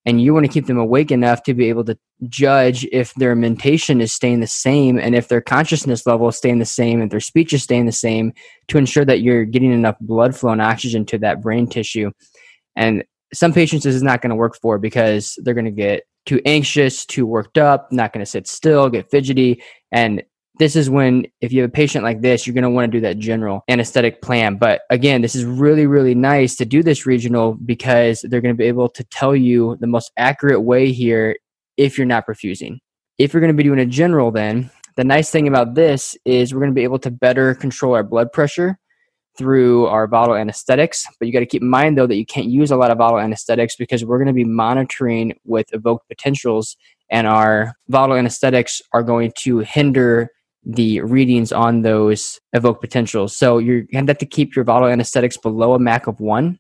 and 0.05 0.21
you 0.21 0.35
want 0.35 0.45
to 0.45 0.53
keep 0.53 0.67
them 0.67 0.79
awake 0.79 1.11
enough 1.11 1.43
to 1.45 1.55
be 1.55 1.69
able 1.69 1.85
to 1.85 1.97
judge 2.29 2.85
if 2.91 3.15
their 3.15 3.35
mentation 3.35 4.01
is 4.01 4.13
staying 4.13 4.41
the 4.41 4.47
same 4.47 4.99
and 4.99 5.15
if 5.15 5.29
their 5.29 5.41
consciousness 5.41 6.07
level 6.07 6.29
is 6.29 6.37
staying 6.37 6.59
the 6.59 6.65
same 6.65 7.01
and 7.01 7.11
their 7.11 7.21
speech 7.21 7.53
is 7.53 7.63
staying 7.63 7.87
the 7.87 7.93
same 7.93 8.33
to 8.69 8.79
ensure 8.79 9.05
that 9.05 9.21
you're 9.21 9.45
getting 9.45 9.73
enough 9.73 9.97
blood 10.01 10.35
flow 10.37 10.51
and 10.51 10.63
oxygen 10.63 11.05
to 11.07 11.19
that 11.19 11.41
brain 11.41 11.67
tissue 11.67 12.11
and 12.77 13.05
some 13.35 13.53
patients 13.53 13.85
this 13.85 13.95
is 13.95 14.03
not 14.03 14.21
going 14.21 14.31
to 14.31 14.37
work 14.37 14.57
for 14.61 14.79
because 14.79 15.39
they're 15.43 15.55
going 15.55 15.65
to 15.65 15.71
get 15.71 16.05
too 16.27 16.41
anxious 16.45 17.05
too 17.05 17.27
worked 17.27 17.59
up 17.59 17.91
not 17.91 18.13
going 18.13 18.25
to 18.25 18.31
sit 18.31 18.47
still 18.47 18.89
get 18.89 19.11
fidgety. 19.11 19.63
And 19.91 20.23
this 20.59 20.77
is 20.77 20.91
when 20.91 21.27
if 21.41 21.53
you 21.53 21.63
have 21.63 21.71
a 21.71 21.73
patient 21.73 22.05
like 22.05 22.21
this 22.21 22.47
you're 22.47 22.55
going 22.55 22.63
to 22.63 22.71
want 22.71 22.91
to 22.91 22.97
do 22.97 23.01
that 23.03 23.19
general 23.19 23.65
anesthetic 23.69 24.23
plan. 24.23 24.57
But 24.57 24.83
again 24.91 25.23
this 25.23 25.35
is 25.35 25.45
really 25.45 25.87
really 25.87 26.15
nice 26.15 26.57
to 26.57 26.65
do 26.65 26.83
this 26.83 27.07
regional 27.07 27.55
because 27.55 28.25
they're 28.29 28.41
going 28.41 28.55
to 28.55 28.59
be 28.59 28.69
able 28.69 28.89
to 28.91 29.05
tell 29.05 29.35
you 29.35 29.77
the 29.81 29.87
most 29.87 30.13
accurate 30.17 30.63
way 30.63 30.93
here 30.93 31.37
if 31.77 31.97
you're 31.99 32.07
not 32.07 32.27
perfusing. 32.27 32.79
If 33.19 33.33
you're 33.33 33.41
going 33.41 33.53
to 33.53 33.57
be 33.57 33.63
doing 33.63 33.81
a 33.81 33.87
general 33.87 34.31
then 34.31 34.71
the 34.97 35.05
nice 35.05 35.31
thing 35.31 35.49
about 35.49 35.75
this 35.75 36.17
is 36.25 36.53
we're 36.53 36.61
going 36.61 36.71
to 36.71 36.75
be 36.75 36.85
able 36.85 36.99
to 36.99 37.11
better 37.11 37.55
control 37.55 37.95
our 37.95 38.03
blood 38.03 38.31
pressure 38.31 38.79
through 39.37 39.87
our 39.87 40.07
volatile 40.07 40.37
anesthetics 40.37 41.07
but 41.19 41.27
you 41.27 41.33
got 41.33 41.41
to 41.41 41.47
keep 41.47 41.63
in 41.63 41.69
mind 41.69 41.97
though 41.97 42.07
that 42.07 42.17
you 42.17 42.27
can't 42.27 42.47
use 42.47 42.71
a 42.71 42.77
lot 42.77 42.91
of 42.91 42.99
volatile 42.99 43.25
anesthetics 43.25 43.77
because 43.77 44.05
we're 44.05 44.19
going 44.19 44.27
to 44.27 44.33
be 44.33 44.45
monitoring 44.45 45.33
with 45.45 45.73
evoked 45.73 46.07
potentials 46.09 46.77
and 47.11 47.27
our 47.27 47.75
volatile 47.89 48.17
anesthetics 48.17 48.81
are 48.93 49.03
going 49.03 49.33
to 49.37 49.59
hinder 49.59 50.31
the 50.65 51.01
readings 51.01 51.53
on 51.53 51.83
those 51.83 52.41
evoked 52.53 52.81
potentials. 52.81 53.37
So 53.37 53.59
you're 53.59 53.83
going 53.83 54.07
to 54.07 54.11
have 54.11 54.19
to 54.19 54.27
keep 54.27 54.55
your 54.55 54.65
volatile 54.65 54.93
anesthetics 54.93 55.37
below 55.37 55.75
a 55.75 55.79
MAC 55.79 56.07
of 56.07 56.21
one, 56.21 56.59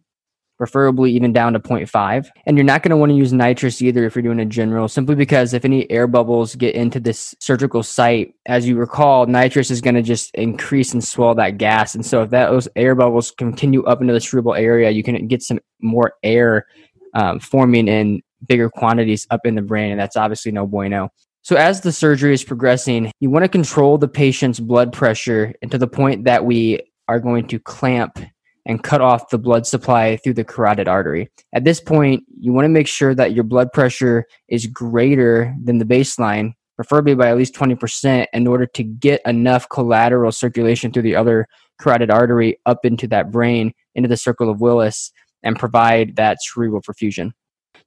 preferably 0.63 1.11
even 1.11 1.33
down 1.33 1.53
to 1.55 1.59
0.5. 1.59 2.29
And 2.47 2.57
you're 2.57 2.63
not 2.63 2.85
going 2.85 2.91
to 2.91 2.97
want 2.97 3.11
to 3.11 3.17
use 3.17 3.33
nitrous 3.33 3.83
either 3.83 4.05
if 4.05 4.15
you're 4.15 4.23
doing 4.23 4.39
a 4.39 4.45
general, 4.45 4.87
simply 4.87 5.17
because 5.17 5.55
if 5.55 5.65
any 5.65 5.91
air 5.91 6.07
bubbles 6.07 6.55
get 6.55 6.77
into 6.77 7.01
this 7.01 7.35
surgical 7.41 7.83
site, 7.83 8.33
as 8.47 8.69
you 8.69 8.77
recall, 8.77 9.27
nitrous 9.27 9.73
is 9.73 9.81
going 9.81 9.97
to 9.97 10.03
just 10.03 10.33
increase 10.37 10.93
and 10.93 11.03
swell 11.03 11.35
that 11.35 11.59
gas. 11.59 11.97
And 11.97 12.07
so 12.07 12.23
if 12.23 12.31
that, 12.31 12.51
those 12.51 12.69
air 12.77 12.95
bubbles 12.95 13.33
continue 13.33 13.83
up 13.87 14.01
into 14.01 14.13
the 14.13 14.21
cerebral 14.21 14.55
area, 14.55 14.91
you 14.91 15.03
can 15.03 15.27
get 15.27 15.43
some 15.43 15.59
more 15.81 16.13
air 16.23 16.67
um, 17.15 17.41
forming 17.41 17.89
in 17.89 18.23
bigger 18.47 18.71
quantities 18.71 19.27
up 19.33 19.41
in 19.45 19.57
the 19.57 19.63
brain. 19.63 19.91
And 19.91 19.99
that's 19.99 20.17
obviously 20.17 20.53
no 20.53 20.65
bueno. 20.65 21.11
So, 21.43 21.57
as 21.57 21.81
the 21.81 21.91
surgery 21.91 22.35
is 22.35 22.45
progressing, 22.45 23.11
you 23.19 23.31
want 23.31 23.45
to 23.45 23.49
control 23.49 23.99
the 23.99 24.07
patient's 24.07 24.61
blood 24.61 24.93
pressure 24.93 25.55
and 25.61 25.73
to 25.73 25.79
the 25.79 25.89
point 25.89 26.23
that 26.27 26.45
we 26.45 26.79
are 27.09 27.19
going 27.19 27.49
to 27.49 27.59
clamp 27.59 28.21
and 28.67 28.83
cut 28.83 29.01
off 29.01 29.31
the 29.31 29.39
blood 29.39 29.67
supply 29.67 30.17
through 30.17 30.35
the 30.35 30.45
carotid 30.45 30.89
artery. 30.89 31.31
At 31.53 31.65
this 31.65 31.81
point, 31.81 32.25
you 32.39 32.53
want 32.53 32.65
to 32.65 32.71
make 32.71 32.87
sure 32.87 33.15
that 33.15 33.33
your 33.33 33.45
blood 33.45 33.73
pressure 33.73 34.25
is 34.49 34.67
greater 34.67 35.55
than 35.63 35.79
the 35.79 35.85
baseline, 35.85 36.53
preferably 36.77 37.15
by 37.15 37.29
at 37.29 37.37
least 37.37 37.55
20%, 37.55 38.27
in 38.33 38.47
order 38.47 38.67
to 38.67 38.83
get 38.83 39.21
enough 39.27 39.69
collateral 39.69 40.33
circulation 40.33 40.93
through 40.93 41.03
the 41.03 41.17
other 41.17 41.47
carotid 41.81 42.11
artery 42.11 42.59
up 42.67 42.85
into 42.85 43.07
that 43.09 43.31
brain, 43.31 43.73
into 43.95 44.09
the 44.09 44.17
circle 44.17 44.49
of 44.49 44.61
Willis, 44.61 45.11
and 45.43 45.59
provide 45.59 46.17
that 46.17 46.39
cerebral 46.41 46.81
perfusion. 46.81 47.33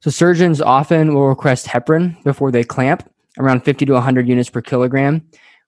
So, 0.02 0.10
surgeons 0.10 0.60
often 0.60 1.14
will 1.14 1.28
request 1.28 1.66
heparin 1.66 2.22
before 2.22 2.50
they 2.50 2.64
clamp 2.64 3.08
around 3.38 3.64
50 3.64 3.86
to 3.86 3.92
100 3.94 4.28
units 4.28 4.50
per 4.50 4.60
kilogram. 4.60 5.26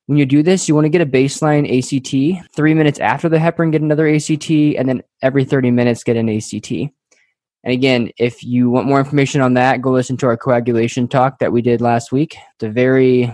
When 0.09 0.17
you 0.17 0.25
do 0.25 0.43
this, 0.43 0.69
you 0.69 0.75
want 0.75 0.87
to 0.87 0.89
get 0.89 1.03
a 1.03 1.07
baseline 1.07 1.69
ACT. 1.69 2.51
Three 2.57 2.73
minutes 2.73 2.99
after 2.99 3.29
the 3.29 3.37
heparin, 3.37 3.71
get 3.71 3.83
another 3.83 4.09
ACT, 4.09 4.51
and 4.51 4.89
then 4.89 5.03
every 5.21 5.45
30 5.45 5.71
minutes, 5.71 6.03
get 6.03 6.17
an 6.17 6.31
ACT. 6.31 6.71
And 6.73 7.75
again, 7.75 8.11
if 8.17 8.43
you 8.43 8.71
want 8.71 8.87
more 8.87 9.01
information 9.01 9.43
on 9.43 9.53
that, 9.55 9.83
go 9.83 9.91
listen 9.91 10.17
to 10.17 10.27
our 10.27 10.39
coagulation 10.39 11.09
talk 11.09 11.41
that 11.41 11.53
we 11.53 11.61
did 11.61 11.83
last 11.83 12.11
week. 12.11 12.39
It's 12.55 12.65
a 12.65 12.71
very 12.71 13.31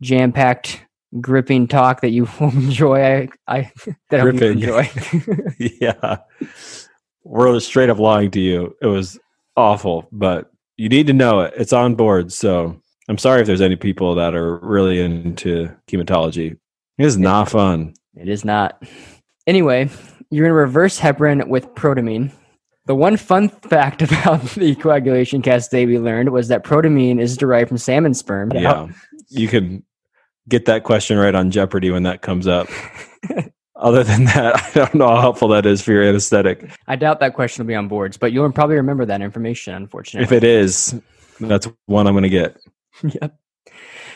jam 0.00 0.32
packed, 0.32 0.82
gripping 1.20 1.68
talk 1.68 2.00
that 2.00 2.08
you 2.08 2.26
will 2.40 2.48
enjoy. 2.48 3.04
I, 3.04 3.28
I 3.46 3.72
that 4.08 4.22
gripping. 4.22 4.62
enjoy. 4.62 4.88
yeah. 5.58 6.16
We're 7.22 7.60
straight 7.60 7.90
up 7.90 7.98
lying 7.98 8.30
to 8.30 8.40
you. 8.40 8.74
It 8.80 8.86
was 8.86 9.20
awful, 9.58 10.08
but 10.10 10.50
you 10.78 10.88
need 10.88 11.06
to 11.08 11.12
know 11.12 11.40
it. 11.40 11.52
It's 11.54 11.74
on 11.74 11.96
board. 11.96 12.32
So 12.32 12.80
I'm 13.08 13.18
sorry 13.18 13.40
if 13.40 13.46
there's 13.46 13.60
any 13.60 13.76
people 13.76 14.14
that 14.14 14.34
are 14.34 14.56
really 14.58 15.00
into 15.00 15.70
hematology. 15.88 16.56
It 16.98 17.04
is 17.04 17.18
not 17.18 17.50
fun. 17.50 17.94
It 18.14 18.28
is 18.28 18.44
not. 18.44 18.82
Anyway, 19.46 19.90
you're 20.30 20.44
going 20.44 20.50
to 20.50 20.54
reverse 20.54 20.98
heparin 20.98 21.46
with 21.48 21.74
protamine. 21.74 22.32
The 22.86 22.94
one 22.94 23.16
fun 23.16 23.48
fact 23.48 24.02
about 24.02 24.42
the 24.50 24.74
coagulation 24.74 25.42
cascade 25.42 25.88
we 25.88 25.98
learned 25.98 26.30
was 26.30 26.48
that 26.48 26.64
protamine 26.64 27.20
is 27.20 27.36
derived 27.36 27.68
from 27.68 27.78
salmon 27.78 28.14
sperm. 28.14 28.52
Yeah. 28.52 28.88
You 29.28 29.48
can 29.48 29.84
get 30.48 30.66
that 30.66 30.84
question 30.84 31.18
right 31.18 31.34
on 31.34 31.50
Jeopardy 31.50 31.90
when 31.90 32.04
that 32.04 32.22
comes 32.22 32.46
up. 32.46 32.68
Other 33.76 34.04
than 34.04 34.24
that, 34.26 34.62
I 34.62 34.70
don't 34.70 34.94
know 34.94 35.08
how 35.08 35.20
helpful 35.20 35.48
that 35.48 35.66
is 35.66 35.82
for 35.82 35.92
your 35.92 36.04
anesthetic. 36.04 36.70
I 36.86 36.96
doubt 36.96 37.20
that 37.20 37.34
question 37.34 37.64
will 37.64 37.68
be 37.68 37.74
on 37.74 37.88
boards, 37.88 38.16
but 38.16 38.32
you'll 38.32 38.50
probably 38.52 38.76
remember 38.76 39.04
that 39.04 39.20
information, 39.20 39.74
unfortunately. 39.74 40.24
If 40.24 40.32
it 40.32 40.44
is, 40.44 40.94
that's 41.40 41.66
one 41.86 42.06
I'm 42.06 42.14
going 42.14 42.22
to 42.22 42.28
get. 42.28 42.56
yep. 43.02 43.38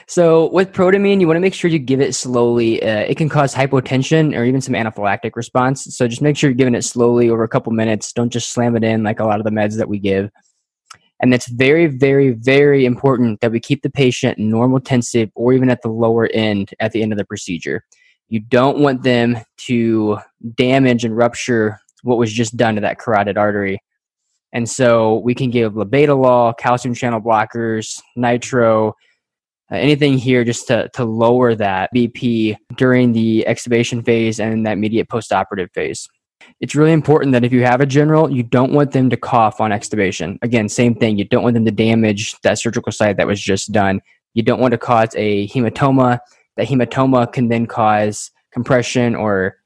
So 0.07 0.51
with 0.51 0.73
protamine, 0.73 1.21
you 1.21 1.27
want 1.27 1.37
to 1.37 1.41
make 1.41 1.55
sure 1.55 1.71
you 1.71 1.79
give 1.79 2.01
it 2.01 2.15
slowly. 2.15 2.83
Uh, 2.83 3.01
it 3.01 3.17
can 3.17 3.29
cause 3.29 3.55
hypotension 3.55 4.35
or 4.35 4.45
even 4.45 4.61
some 4.61 4.75
anaphylactic 4.75 5.37
response. 5.37 5.85
So 5.95 6.09
just 6.09 6.23
make 6.23 6.37
sure 6.37 6.49
you're 6.49 6.57
giving 6.57 6.75
it 6.75 6.83
slowly 6.83 7.29
over 7.29 7.45
a 7.45 7.49
couple 7.49 7.73
minutes. 7.73 8.13
Don't 8.13 8.33
just 8.33 8.53
slam 8.53 8.75
it 8.77 8.85
in 8.85 9.03
like 9.03 9.21
a 9.21 9.25
lot 9.25 9.39
of 9.39 9.45
the 9.45 9.51
meds 9.51 9.77
that 9.77 9.89
we 9.89 9.99
give. 9.99 10.31
And 11.21 11.35
it's 11.35 11.49
very, 11.49 11.87
very, 11.89 12.31
very 12.31 12.87
important 12.87 13.41
that 13.41 13.51
we 13.51 13.61
keep 13.61 13.83
the 13.83 13.91
patient 13.91 14.39
normal 14.39 14.81
tensive 14.81 15.31
or 15.35 15.53
even 15.53 15.69
at 15.69 15.83
the 15.83 15.89
lower 15.89 16.29
end 16.33 16.71
at 16.81 16.93
the 16.93 17.03
end 17.03 17.13
of 17.13 17.19
the 17.19 17.25
procedure. 17.25 17.85
You 18.29 18.41
don't 18.41 18.79
want 18.79 19.03
them 19.03 19.39
to 19.67 20.19
damage 20.55 21.05
and 21.05 21.17
rupture 21.17 21.81
what 22.03 22.19
was 22.19 22.33
just 22.33 22.57
done 22.57 22.77
to 22.77 22.81
that 22.83 22.99
carotid 22.99 23.37
artery 23.37 23.81
and 24.53 24.69
so 24.69 25.19
we 25.19 25.35
can 25.35 25.51
give 25.51 25.75
labetalol, 25.75 26.57
calcium 26.59 26.95
channel 26.95 27.21
blockers, 27.21 28.01
nitro, 28.17 28.95
uh, 29.71 29.77
anything 29.77 30.17
here 30.17 30.45
just 30.45 30.67
to, 30.69 30.89
to 30.95 31.05
lower 31.05 31.55
that 31.55 31.91
BP 31.95 32.57
during 32.77 33.13
the 33.13 33.45
extubation 33.47 34.05
phase 34.05 34.41
and 34.41 34.65
that 34.67 34.73
immediate 34.73 35.09
postoperative 35.09 35.69
phase. 35.75 36.09
It's 36.61 36.75
really 36.75 36.93
important 36.93 37.33
that 37.33 37.45
if 37.45 37.53
you 37.53 37.63
have 37.65 37.81
a 37.81 37.87
general, 37.87 38.31
you 38.31 38.43
don't 38.43 38.73
want 38.73 38.93
them 38.93 39.11
to 39.11 39.17
cough 39.17 39.61
on 39.61 39.71
extubation. 39.71 40.39
Again, 40.43 40.69
same 40.69 40.95
thing. 40.95 41.19
You 41.19 41.25
don't 41.25 41.43
want 41.43 41.55
them 41.55 41.67
to 41.67 41.71
damage 41.71 42.35
that 42.43 42.59
surgical 42.59 42.93
site 42.93 43.19
that 43.19 43.27
was 43.27 43.41
just 43.41 43.71
done. 43.71 44.01
You 44.35 44.43
don't 44.43 44.61
want 44.61 44.73
to 44.73 44.79
cause 44.79 45.11
a 45.17 45.49
hematoma. 45.49 46.21
That 46.57 46.67
hematoma 46.67 47.31
can 47.33 47.49
then 47.49 47.67
cause 47.67 48.31
compression 48.53 49.15
or 49.15 49.57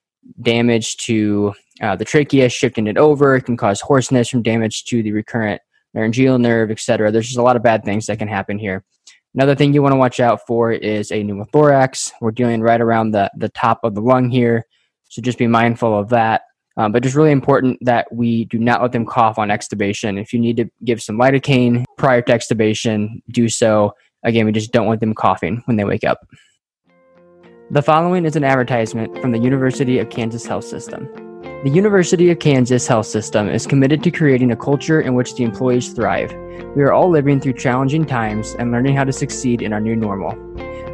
damage 0.41 0.97
to 0.99 1.55
uh, 1.81 1.97
the 1.97 2.05
trachea, 2.05 2.49
shifting 2.49 2.87
it 2.87 2.99
over. 2.99 3.37
It 3.37 3.43
can 3.43 3.57
cause 3.57 3.81
hoarseness 3.81 4.29
from 4.29 4.43
damage 4.43 4.85
to 4.85 5.03
the 5.03 5.13
recurrent 5.13 5.61
laryngeal 5.95 6.39
nerve, 6.39 6.71
etc. 6.71 7.11
There's 7.11 7.27
just 7.27 7.39
a 7.39 7.43
lot 7.43 7.57
of 7.57 7.63
bad 7.63 7.85
things 7.85 8.07
that 8.07 8.19
can 8.19 8.29
happen 8.29 8.59
here. 8.59 8.85
Another 9.35 9.55
thing 9.55 9.73
you 9.73 9.83
want 9.83 9.93
to 9.93 9.99
watch 9.99 10.21
out 10.21 10.41
for 10.47 10.73
is 10.73 11.11
a 11.11 11.23
pneumothorax. 11.23 12.13
We're 12.21 12.33
dealing 12.33 12.61
right 12.61 12.81
around 12.81 13.13
the, 13.13 13.31
the 13.37 13.49
top 13.49 13.81
of 13.83 13.95
the 13.95 14.03
lung 14.03 14.31
here, 14.31 14.67
so 15.09 15.23
just 15.23 15.39
be 15.39 15.47
mindful 15.47 15.99
of 15.99 16.11
that. 16.11 16.43
Um, 16.77 16.93
but 16.93 17.03
just 17.03 17.17
really 17.17 17.33
important 17.33 17.79
that 17.83 18.13
we 18.13 18.47
do 18.47 18.59
not 18.59 18.81
let 18.81 18.93
them 18.93 19.05
cough 19.05 19.39
on 19.39 19.49
extubation. 19.49 20.21
If 20.21 20.33
you 20.33 20.41
need 20.41 20.57
to 20.57 20.71
give 20.85 21.03
some 21.03 21.19
lidocaine 21.19 21.85
prior 21.99 22.23
to 22.23 22.33
extubation, 22.33 23.23
do 23.31 23.49
so. 23.49 23.95
Again, 24.23 24.47
we 24.47 24.53
just 24.53 24.73
don't 24.73 24.87
want 24.87 25.01
them 25.01 25.15
coughing 25.15 25.63
when 25.67 25.77
they 25.77 25.85
wake 25.85 26.05
up. 26.05 26.27
The 27.71 27.83
following 27.83 28.25
is 28.25 28.37
an 28.37 28.45
advertisement 28.45 29.19
from 29.21 29.33
the 29.33 29.39
University 29.39 29.99
of 29.99 30.11
Kansas 30.11 30.47
Health 30.47 30.65
System. 30.65 31.32
The 31.63 31.71
University 31.71 32.29
of 32.33 32.41
Kansas 32.41 32.89
Health 32.89 33.07
System 33.07 33.49
is 33.49 33.69
committed 33.69 34.03
to 34.03 34.11
creating 34.11 34.51
a 34.51 34.57
culture 34.57 35.01
in 35.01 35.15
which 35.15 35.37
the 35.37 35.45
employees 35.45 35.93
thrive. 35.93 36.33
We 36.75 36.83
are 36.83 36.93
all 36.93 37.09
living 37.09 37.39
through 37.39 37.53
challenging 37.53 38.05
times 38.05 38.57
and 38.59 38.73
learning 38.73 38.97
how 38.97 39.05
to 39.05 39.13
succeed 39.13 39.63
in 39.63 39.73
our 39.73 39.81
new 39.81 39.95
normal. 39.95 40.35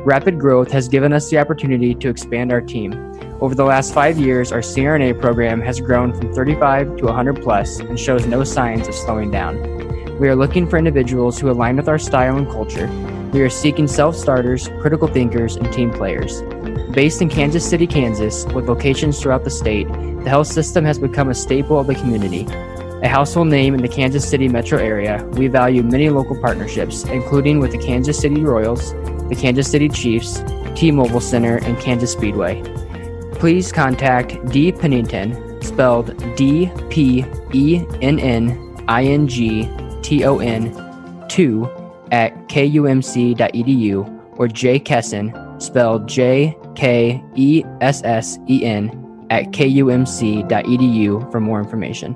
Rapid 0.04 0.38
growth 0.38 0.70
has 0.72 0.86
given 0.86 1.14
us 1.14 1.30
the 1.30 1.38
opportunity 1.38 1.94
to 1.94 2.10
expand 2.10 2.52
our 2.52 2.60
team. 2.60 2.92
Over 3.40 3.54
the 3.54 3.64
last 3.64 3.94
five 3.94 4.18
years, 4.18 4.52
our 4.52 4.60
CRNA 4.60 5.18
program 5.22 5.62
has 5.62 5.80
grown 5.80 6.12
from 6.12 6.34
35 6.34 6.98
to 6.98 7.06
100 7.06 7.42
plus 7.42 7.80
and 7.80 7.98
shows 7.98 8.26
no 8.26 8.44
signs 8.44 8.88
of 8.88 8.94
slowing 8.94 9.30
down. 9.30 9.56
We 10.18 10.28
are 10.28 10.36
looking 10.36 10.68
for 10.68 10.76
individuals 10.76 11.40
who 11.40 11.50
align 11.50 11.76
with 11.78 11.88
our 11.88 11.98
style 11.98 12.36
and 12.36 12.46
culture. 12.46 12.88
We 13.32 13.40
are 13.40 13.48
seeking 13.48 13.86
self 13.86 14.14
starters, 14.14 14.68
critical 14.82 15.08
thinkers, 15.08 15.56
and 15.56 15.72
team 15.72 15.90
players. 15.90 16.42
Based 16.92 17.20
in 17.20 17.28
Kansas 17.28 17.68
City, 17.68 17.86
Kansas, 17.86 18.46
with 18.46 18.68
locations 18.68 19.20
throughout 19.20 19.44
the 19.44 19.50
state, 19.50 19.86
the 19.88 20.30
health 20.30 20.46
system 20.46 20.84
has 20.84 20.98
become 20.98 21.28
a 21.28 21.34
staple 21.34 21.78
of 21.78 21.86
the 21.86 21.94
community. 21.94 22.46
A 23.02 23.08
household 23.08 23.48
name 23.48 23.74
in 23.74 23.82
the 23.82 23.88
Kansas 23.88 24.28
City 24.28 24.48
metro 24.48 24.78
area, 24.78 25.24
we 25.34 25.46
value 25.48 25.82
many 25.82 26.08
local 26.08 26.40
partnerships, 26.40 27.04
including 27.04 27.60
with 27.60 27.72
the 27.72 27.78
Kansas 27.78 28.18
City 28.18 28.42
Royals, 28.42 28.92
the 29.28 29.36
Kansas 29.38 29.70
City 29.70 29.88
Chiefs, 29.88 30.42
T 30.74 30.90
Mobile 30.90 31.20
Center, 31.20 31.58
and 31.58 31.78
Kansas 31.78 32.12
Speedway. 32.12 32.62
Please 33.34 33.70
contact 33.70 34.44
D. 34.46 34.72
Pennington, 34.72 35.62
spelled 35.62 36.16
D 36.36 36.72
P 36.88 37.24
E 37.52 37.84
N 38.00 38.18
N 38.18 38.84
I 38.88 39.04
N 39.04 39.28
G 39.28 39.70
T 40.02 40.24
O 40.24 40.38
N 40.38 40.72
2 41.28 41.68
at 42.10 42.34
kumc.edu 42.48 44.38
or 44.38 44.48
J. 44.48 44.80
Kessen, 44.80 45.62
spelled 45.62 46.08
J 46.08 46.56
K 46.78 47.20
E 47.34 47.64
S 47.80 48.02
S 48.04 48.38
E 48.48 48.64
N, 48.64 49.26
at 49.30 49.46
kumc.edu 49.46 51.32
for 51.32 51.40
more 51.40 51.58
information. 51.58 52.14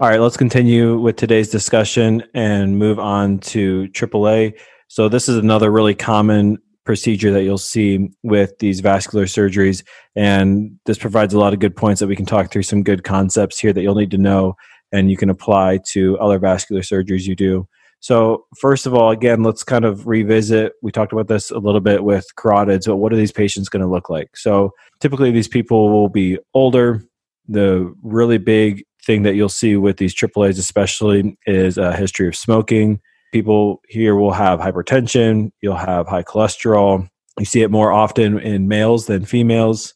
All 0.00 0.08
right, 0.08 0.18
let's 0.18 0.38
continue 0.38 0.98
with 0.98 1.16
today's 1.16 1.50
discussion 1.50 2.22
and 2.32 2.78
move 2.78 2.98
on 2.98 3.38
to 3.40 3.86
AAA. 3.88 4.58
So, 4.88 5.10
this 5.10 5.28
is 5.28 5.36
another 5.36 5.70
really 5.70 5.94
common 5.94 6.56
procedure 6.86 7.32
that 7.32 7.42
you'll 7.42 7.58
see 7.58 8.08
with 8.22 8.58
these 8.60 8.80
vascular 8.80 9.26
surgeries. 9.26 9.84
And 10.16 10.80
this 10.86 10.96
provides 10.96 11.34
a 11.34 11.38
lot 11.38 11.52
of 11.52 11.58
good 11.58 11.76
points 11.76 12.00
that 12.00 12.06
we 12.06 12.16
can 12.16 12.24
talk 12.24 12.50
through 12.50 12.62
some 12.62 12.82
good 12.82 13.04
concepts 13.04 13.58
here 13.58 13.74
that 13.74 13.82
you'll 13.82 13.94
need 13.94 14.10
to 14.12 14.18
know 14.18 14.56
and 14.90 15.10
you 15.10 15.18
can 15.18 15.28
apply 15.28 15.80
to 15.88 16.18
other 16.18 16.38
vascular 16.38 16.80
surgeries 16.80 17.26
you 17.26 17.36
do. 17.36 17.68
So, 18.00 18.46
first 18.58 18.86
of 18.86 18.94
all, 18.94 19.10
again, 19.10 19.42
let's 19.42 19.62
kind 19.62 19.84
of 19.84 20.06
revisit. 20.06 20.72
We 20.82 20.90
talked 20.90 21.12
about 21.12 21.28
this 21.28 21.50
a 21.50 21.58
little 21.58 21.82
bit 21.82 22.02
with 22.02 22.26
carotids, 22.36 22.86
but 22.86 22.96
what 22.96 23.12
are 23.12 23.16
these 23.16 23.32
patients 23.32 23.68
going 23.68 23.82
to 23.82 23.90
look 23.90 24.08
like? 24.08 24.36
So, 24.36 24.72
typically, 25.00 25.30
these 25.30 25.48
people 25.48 25.90
will 25.90 26.08
be 26.08 26.38
older. 26.54 27.04
The 27.46 27.94
really 28.02 28.38
big 28.38 28.84
thing 29.04 29.22
that 29.24 29.34
you'll 29.34 29.50
see 29.50 29.76
with 29.76 29.98
these 29.98 30.14
AAAs, 30.14 30.58
especially, 30.58 31.36
is 31.46 31.76
a 31.76 31.94
history 31.94 32.26
of 32.26 32.36
smoking. 32.36 33.00
People 33.32 33.82
here 33.88 34.16
will 34.16 34.32
have 34.32 34.60
hypertension, 34.60 35.50
you'll 35.60 35.76
have 35.76 36.08
high 36.08 36.22
cholesterol. 36.22 37.06
You 37.38 37.44
see 37.44 37.62
it 37.62 37.70
more 37.70 37.92
often 37.92 38.38
in 38.40 38.66
males 38.66 39.06
than 39.06 39.24
females. 39.24 39.94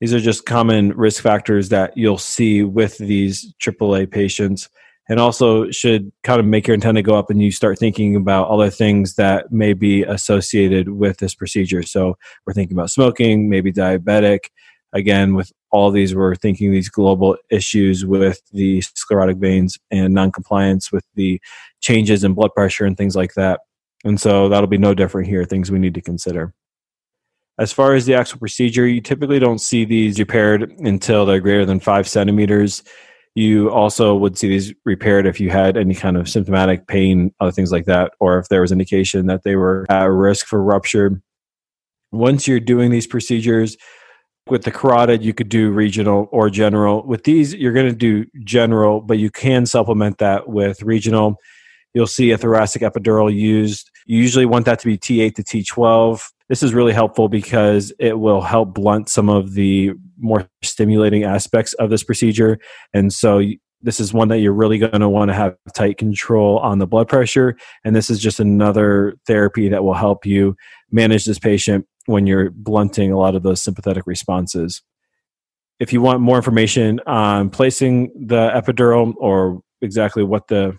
These 0.00 0.14
are 0.14 0.20
just 0.20 0.46
common 0.46 0.90
risk 0.90 1.22
factors 1.22 1.68
that 1.68 1.96
you'll 1.96 2.18
see 2.18 2.62
with 2.62 2.98
these 2.98 3.54
AAA 3.60 4.10
patients 4.10 4.68
and 5.10 5.18
also 5.18 5.68
should 5.72 6.12
kind 6.22 6.38
of 6.38 6.46
make 6.46 6.68
your 6.68 6.74
antenna 6.74 7.02
go 7.02 7.18
up 7.18 7.30
and 7.30 7.42
you 7.42 7.50
start 7.50 7.76
thinking 7.76 8.14
about 8.14 8.48
other 8.48 8.70
things 8.70 9.16
that 9.16 9.50
may 9.50 9.72
be 9.72 10.04
associated 10.04 10.88
with 10.88 11.18
this 11.18 11.34
procedure. 11.34 11.82
So 11.82 12.16
we're 12.46 12.52
thinking 12.52 12.76
about 12.76 12.90
smoking, 12.90 13.50
maybe 13.50 13.72
diabetic. 13.72 14.46
Again, 14.92 15.34
with 15.34 15.52
all 15.72 15.90
these, 15.90 16.14
we're 16.14 16.36
thinking 16.36 16.70
these 16.70 16.88
global 16.88 17.36
issues 17.50 18.06
with 18.06 18.40
the 18.52 18.82
sclerotic 18.82 19.38
veins 19.38 19.76
and 19.90 20.14
noncompliance 20.14 20.92
with 20.92 21.04
the 21.16 21.40
changes 21.80 22.22
in 22.22 22.34
blood 22.34 22.54
pressure 22.54 22.84
and 22.84 22.96
things 22.96 23.16
like 23.16 23.34
that. 23.34 23.60
And 24.04 24.20
so 24.20 24.48
that'll 24.48 24.68
be 24.68 24.78
no 24.78 24.94
different 24.94 25.26
here, 25.26 25.44
things 25.44 25.72
we 25.72 25.80
need 25.80 25.94
to 25.94 26.00
consider. 26.00 26.54
As 27.58 27.72
far 27.72 27.94
as 27.94 28.06
the 28.06 28.14
actual 28.14 28.38
procedure, 28.38 28.86
you 28.86 29.00
typically 29.00 29.40
don't 29.40 29.60
see 29.60 29.84
these 29.84 30.20
repaired 30.20 30.70
until 30.78 31.26
they're 31.26 31.40
greater 31.40 31.66
than 31.66 31.80
five 31.80 32.06
centimeters. 32.06 32.84
You 33.34 33.70
also 33.70 34.14
would 34.16 34.36
see 34.36 34.48
these 34.48 34.74
repaired 34.84 35.26
if 35.26 35.38
you 35.38 35.50
had 35.50 35.76
any 35.76 35.94
kind 35.94 36.16
of 36.16 36.28
symptomatic 36.28 36.86
pain, 36.88 37.32
other 37.40 37.52
things 37.52 37.70
like 37.70 37.84
that, 37.84 38.12
or 38.18 38.38
if 38.38 38.48
there 38.48 38.60
was 38.60 38.72
indication 38.72 39.26
that 39.26 39.44
they 39.44 39.56
were 39.56 39.86
at 39.88 40.04
risk 40.04 40.46
for 40.46 40.62
rupture. 40.62 41.22
Once 42.10 42.48
you're 42.48 42.58
doing 42.58 42.90
these 42.90 43.06
procedures, 43.06 43.76
with 44.48 44.64
the 44.64 44.70
carotid, 44.70 45.22
you 45.22 45.32
could 45.32 45.48
do 45.48 45.70
regional 45.70 46.28
or 46.32 46.50
general. 46.50 47.06
With 47.06 47.24
these, 47.24 47.54
you're 47.54 47.72
going 47.72 47.88
to 47.88 47.94
do 47.94 48.26
general, 48.44 49.00
but 49.00 49.18
you 49.18 49.30
can 49.30 49.64
supplement 49.64 50.18
that 50.18 50.48
with 50.48 50.82
regional. 50.82 51.36
You'll 51.94 52.06
see 52.06 52.30
a 52.32 52.38
thoracic 52.38 52.82
epidural 52.82 53.32
used. 53.32 53.90
You 54.06 54.18
usually 54.18 54.46
want 54.46 54.64
that 54.66 54.78
to 54.80 54.86
be 54.86 54.98
T8 54.98 55.34
to 55.36 55.42
T12. 55.42 56.22
This 56.50 56.64
is 56.64 56.74
really 56.74 56.92
helpful 56.92 57.28
because 57.28 57.92
it 58.00 58.18
will 58.18 58.40
help 58.40 58.74
blunt 58.74 59.08
some 59.08 59.30
of 59.30 59.54
the 59.54 59.92
more 60.18 60.48
stimulating 60.62 61.22
aspects 61.22 61.74
of 61.74 61.90
this 61.90 62.02
procedure. 62.02 62.58
And 62.92 63.12
so 63.12 63.40
this 63.82 64.00
is 64.00 64.12
one 64.12 64.26
that 64.28 64.40
you're 64.40 64.52
really 64.52 64.76
going 64.76 65.00
to 65.00 65.08
want 65.08 65.30
to 65.30 65.34
have 65.34 65.54
tight 65.76 65.96
control 65.96 66.58
on 66.58 66.80
the 66.80 66.88
blood 66.88 67.06
pressure. 67.06 67.56
And 67.84 67.94
this 67.94 68.10
is 68.10 68.18
just 68.18 68.40
another 68.40 69.14
therapy 69.28 69.68
that 69.68 69.84
will 69.84 69.94
help 69.94 70.26
you 70.26 70.56
manage 70.90 71.24
this 71.24 71.38
patient 71.38 71.86
when 72.06 72.26
you're 72.26 72.50
blunting 72.50 73.12
a 73.12 73.16
lot 73.16 73.36
of 73.36 73.44
those 73.44 73.62
sympathetic 73.62 74.08
responses. 74.08 74.82
If 75.78 75.92
you 75.92 76.00
want 76.02 76.20
more 76.20 76.36
information 76.36 76.98
on 77.06 77.50
placing 77.50 78.26
the 78.26 78.50
epidural 78.50 79.14
or 79.18 79.60
exactly 79.80 80.24
what 80.24 80.48
the, 80.48 80.76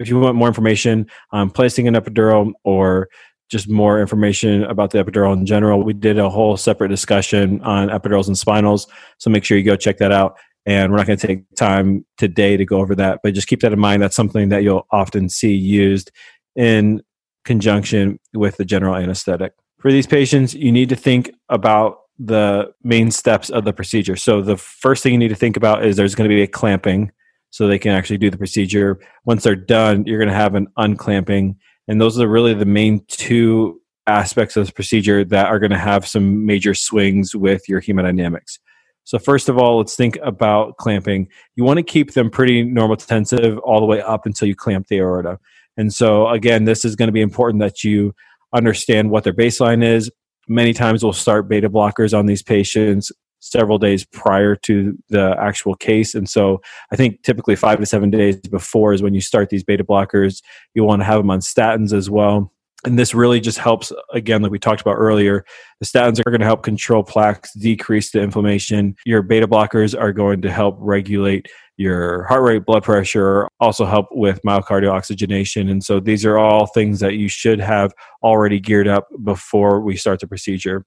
if 0.00 0.08
you 0.08 0.18
want 0.18 0.34
more 0.34 0.48
information 0.48 1.06
on 1.30 1.48
placing 1.50 1.86
an 1.86 1.94
epidural 1.94 2.54
or 2.64 3.08
just 3.50 3.68
more 3.68 4.00
information 4.00 4.64
about 4.64 4.90
the 4.90 5.02
epidural 5.02 5.32
in 5.32 5.44
general, 5.44 5.82
we 5.82 5.92
did 5.92 6.18
a 6.18 6.30
whole 6.30 6.56
separate 6.56 6.88
discussion 6.88 7.60
on 7.62 7.88
epidurals 7.88 8.26
and 8.28 8.36
spinals. 8.36 8.86
So 9.18 9.30
make 9.30 9.44
sure 9.44 9.58
you 9.58 9.64
go 9.64 9.76
check 9.76 9.98
that 9.98 10.12
out. 10.12 10.36
And 10.66 10.92
we're 10.92 10.98
not 10.98 11.06
going 11.06 11.18
to 11.18 11.26
take 11.26 11.44
time 11.56 12.04
today 12.18 12.56
to 12.56 12.64
go 12.64 12.78
over 12.80 12.94
that, 12.94 13.20
but 13.22 13.34
just 13.34 13.48
keep 13.48 13.60
that 13.60 13.72
in 13.72 13.78
mind. 13.78 14.02
That's 14.02 14.14
something 14.14 14.50
that 14.50 14.62
you'll 14.62 14.86
often 14.92 15.28
see 15.28 15.54
used 15.54 16.10
in 16.54 17.02
conjunction 17.44 18.20
with 18.34 18.58
the 18.58 18.64
general 18.64 18.94
anesthetic 18.94 19.52
for 19.80 19.90
these 19.90 20.06
patients, 20.06 20.54
you 20.54 20.70
need 20.70 20.90
to 20.90 20.96
think 20.96 21.30
about 21.48 22.00
the 22.18 22.70
main 22.84 23.10
steps 23.10 23.48
of 23.48 23.64
the 23.64 23.72
procedure. 23.72 24.14
So 24.14 24.42
the 24.42 24.58
first 24.58 25.02
thing 25.02 25.12
you 25.12 25.18
need 25.18 25.28
to 25.28 25.34
think 25.34 25.56
about 25.56 25.84
is 25.84 25.96
there's 25.96 26.14
going 26.14 26.28
to 26.28 26.34
be 26.34 26.42
a 26.42 26.46
clamping 26.46 27.10
so 27.48 27.66
they 27.66 27.78
can 27.78 27.92
actually 27.92 28.18
do 28.18 28.30
the 28.30 28.36
procedure. 28.36 29.00
Once 29.24 29.42
they're 29.42 29.56
done, 29.56 30.04
you're 30.06 30.18
going 30.18 30.28
to 30.28 30.34
have 30.34 30.54
an 30.54 30.68
unclamping. 30.76 31.56
And 31.90 32.00
those 32.00 32.20
are 32.20 32.28
really 32.28 32.54
the 32.54 32.64
main 32.64 33.04
two 33.08 33.80
aspects 34.06 34.56
of 34.56 34.62
this 34.62 34.70
procedure 34.70 35.24
that 35.24 35.46
are 35.46 35.58
going 35.58 35.72
to 35.72 35.78
have 35.78 36.06
some 36.06 36.46
major 36.46 36.72
swings 36.72 37.34
with 37.34 37.68
your 37.68 37.82
hemodynamics. 37.82 38.60
So 39.02 39.18
first 39.18 39.48
of 39.48 39.58
all, 39.58 39.78
let's 39.78 39.96
think 39.96 40.16
about 40.22 40.76
clamping. 40.76 41.26
You 41.56 41.64
want 41.64 41.78
to 41.78 41.82
keep 41.82 42.12
them 42.12 42.30
pretty 42.30 42.62
normal 42.62 42.96
normotensive 42.96 43.58
all 43.64 43.80
the 43.80 43.86
way 43.86 44.00
up 44.00 44.24
until 44.24 44.46
you 44.46 44.54
clamp 44.54 44.86
the 44.86 45.00
aorta. 45.00 45.40
And 45.76 45.92
so 45.92 46.28
again, 46.28 46.64
this 46.64 46.84
is 46.84 46.94
going 46.94 47.08
to 47.08 47.12
be 47.12 47.22
important 47.22 47.60
that 47.60 47.82
you 47.82 48.14
understand 48.54 49.10
what 49.10 49.24
their 49.24 49.34
baseline 49.34 49.82
is. 49.82 50.12
Many 50.46 50.72
times 50.72 51.02
we'll 51.02 51.12
start 51.12 51.48
beta 51.48 51.68
blockers 51.68 52.16
on 52.16 52.26
these 52.26 52.44
patients 52.44 53.10
several 53.40 53.78
days 53.78 54.04
prior 54.04 54.54
to 54.54 54.96
the 55.08 55.36
actual 55.40 55.74
case. 55.74 56.14
And 56.14 56.28
so 56.28 56.60
I 56.92 56.96
think 56.96 57.22
typically 57.22 57.56
five 57.56 57.80
to 57.80 57.86
seven 57.86 58.10
days 58.10 58.36
before 58.36 58.92
is 58.92 59.02
when 59.02 59.14
you 59.14 59.20
start 59.20 59.48
these 59.48 59.64
beta 59.64 59.84
blockers. 59.84 60.42
You 60.74 60.84
want 60.84 61.00
to 61.00 61.06
have 61.06 61.18
them 61.18 61.30
on 61.30 61.40
statins 61.40 61.92
as 61.92 62.08
well. 62.08 62.52
And 62.84 62.98
this 62.98 63.12
really 63.12 63.40
just 63.40 63.58
helps, 63.58 63.92
again, 64.14 64.40
like 64.40 64.50
we 64.50 64.58
talked 64.58 64.80
about 64.80 64.94
earlier, 64.94 65.44
the 65.80 65.86
statins 65.86 66.18
are 66.18 66.30
going 66.30 66.40
to 66.40 66.46
help 66.46 66.62
control 66.62 67.02
plaques, 67.02 67.52
decrease 67.52 68.10
the 68.10 68.22
inflammation. 68.22 68.96
Your 69.04 69.20
beta 69.20 69.46
blockers 69.46 69.98
are 69.98 70.14
going 70.14 70.40
to 70.42 70.50
help 70.50 70.76
regulate 70.78 71.46
your 71.76 72.24
heart 72.24 72.42
rate, 72.42 72.64
blood 72.64 72.82
pressure, 72.82 73.48
also 73.58 73.84
help 73.84 74.06
with 74.12 74.40
myocardial 74.46 74.92
oxygenation. 74.92 75.68
And 75.68 75.84
so 75.84 76.00
these 76.00 76.24
are 76.24 76.38
all 76.38 76.66
things 76.66 77.00
that 77.00 77.14
you 77.14 77.28
should 77.28 77.60
have 77.60 77.92
already 78.22 78.60
geared 78.60 78.88
up 78.88 79.08
before 79.24 79.80
we 79.80 79.96
start 79.96 80.20
the 80.20 80.26
procedure. 80.26 80.84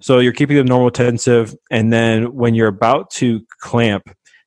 So 0.00 0.18
you're 0.18 0.32
keeping 0.32 0.56
them 0.56 0.68
normotensive. 0.68 1.54
And 1.70 1.92
then 1.92 2.34
when 2.34 2.54
you're 2.54 2.68
about 2.68 3.10
to 3.12 3.40
clamp, 3.60 4.04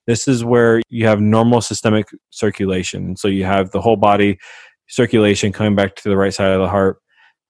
this 0.08 0.28
is 0.28 0.44
where 0.44 0.82
you 0.90 1.08
have 1.08 1.22
normal 1.22 1.62
systemic 1.62 2.08
circulation. 2.30 3.16
So 3.16 3.28
you 3.28 3.46
have 3.46 3.72
the 3.72 3.82
whole 3.82 3.96
body 3.96 4.40
circulation 4.88 5.52
coming 5.52 5.76
back 5.76 5.96
to 5.96 6.10
the 6.10 6.18
right 6.18 6.34
side 6.34 6.52
of 6.52 6.60
the 6.60 6.70
heart. 6.70 6.98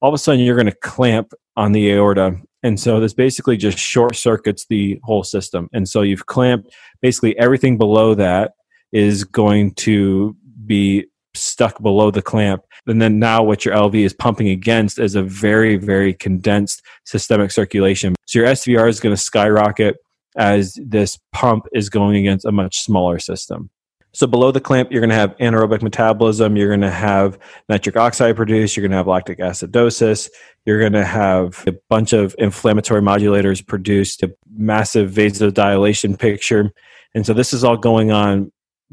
All 0.02 0.10
of 0.10 0.13
a 0.13 0.18
sudden, 0.18 0.42
you're 0.42 0.56
going 0.56 0.68
to 0.68 0.76
clamp 0.76 1.34
on 1.56 1.72
the 1.72 1.92
aorta 1.92 2.38
and 2.63 2.80
so 2.80 3.02
this 3.02 3.13
basically 3.13 3.58
just 3.58 3.78
short 3.78 4.16
circuits 4.16 4.66
the 4.68 5.00
whole 5.04 5.24
system. 5.24 5.70
And 5.74 5.88
so 5.88 6.02
you've 6.02 6.26
clamped 6.26 6.74
basically 7.02 7.38
everything 7.38 7.78
below 7.78 8.16
that 8.16 8.54
is 8.94 9.26
going 9.26 9.74
to 9.76 10.36
be 10.66 11.06
stuck 11.36 11.82
below 11.82 12.10
the 12.10 12.22
clamp. 12.22 12.63
And 12.88 13.02
then 13.02 13.19
now 13.19 13.43
what 13.43 13.65
your 13.65 13.74
LV 13.74 13.96
is 13.96 14.13
pumping 14.13 14.50
against 14.50 15.00
is 15.00 15.15
a 15.15 15.24
very, 15.24 15.78
very 15.78 16.13
condensed 16.13 16.82
systemic 17.06 17.52
circulation. 17.52 18.15
So 18.26 18.39
your 18.39 18.48
SVR 18.50 18.89
is 18.89 19.00
going 19.00 19.15
to 19.15 19.22
skyrocket 19.22 19.96
as 20.36 20.78
this 20.82 21.17
pump 21.32 21.65
is 21.74 21.89
going 21.89 22.15
against 22.17 22.46
a 22.46 22.52
much 22.52 22.80
smaller 22.80 23.19
system. 23.19 23.69
So 24.15 24.28
below 24.28 24.52
the 24.52 24.62
clamp, 24.62 24.91
you're 24.91 25.02
going 25.02 25.10
to 25.10 25.15
have 25.15 25.36
anaerobic 25.38 25.82
metabolism. 25.82 26.56
You're 26.56 26.67
going 26.67 26.82
to 26.82 26.91
have 26.91 27.39
nitric 27.67 27.98
oxide 27.98 28.36
produced. 28.36 28.78
You're 28.78 28.84
going 28.84 28.91
to 28.91 28.98
have 28.98 29.08
lactic 29.08 29.39
acidosis. 29.39 30.30
You're 30.65 30.80
going 30.80 30.93
to 30.93 31.06
have 31.06 31.63
a 31.65 31.74
bunch 31.89 32.13
of 32.13 32.36
inflammatory 32.38 33.02
modulators 33.02 33.65
produced, 33.65 34.22
a 34.22 34.32
massive 34.56 35.10
vasodilation 35.10 36.17
picture. 36.17 36.72
And 37.15 37.26
so 37.26 37.34
this 37.34 37.54
is 37.54 37.63
all 37.63 37.78
going 37.78 38.12
on 38.12 38.52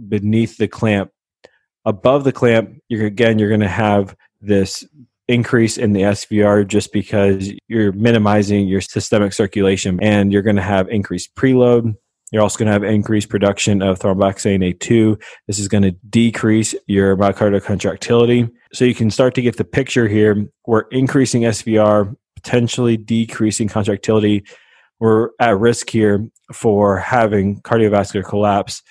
beneath 0.09 0.57
the 0.57 0.69
clamp. 0.69 1.11
Above 1.85 2.25
the 2.25 2.33
clamp, 2.33 2.81
you're 2.89 3.07
again 3.07 3.39
you're 3.39 3.49
going 3.49 3.61
to 3.61 3.69
have 3.69 4.15
this 4.41 4.85
increase 5.29 5.79
in 5.79 5.93
the 5.93 6.03
SVR 6.03 6.67
just 6.67 6.93
because 6.93 7.53
you're 7.69 7.93
minimizing 7.93 8.67
your 8.67 8.81
systemic 8.81 9.33
circulation 9.33 9.99
and 10.03 10.33
you're 10.33 10.43
going 10.43 10.57
to 10.57 10.63
have 10.63 10.89
increased 10.89 11.35
preload. 11.37 11.95
You're 12.33 12.43
also 12.43 12.59
going 12.59 12.67
to 12.67 12.73
have 12.73 12.83
increased 12.83 13.29
production 13.29 13.81
of 13.81 13.99
thromboxane 13.99 14.75
A2. 14.75 15.21
This 15.47 15.59
is 15.59 15.69
going 15.69 15.83
to 15.83 15.93
decrease 16.11 16.75
your 16.87 17.17
myocardial 17.17 17.63
contractility. 17.63 18.49
So 18.73 18.85
you 18.85 18.95
can 18.95 19.11
start 19.11 19.35
to 19.35 19.43
get 19.43 19.57
the 19.57 19.65
picture 19.65 20.09
here. 20.09 20.49
We're 20.67 20.83
increasing 20.91 21.43
SVR, 21.43 22.15
potentially 22.37 22.97
decreasing 22.97 23.69
contractility. 23.69 24.45
We're 24.99 25.31
at 25.41 25.59
risk 25.59 25.91
here 25.91 26.29
for 26.53 26.99
having 26.99 27.61
cardiovascular 27.63 28.25
collapse, 28.25 28.83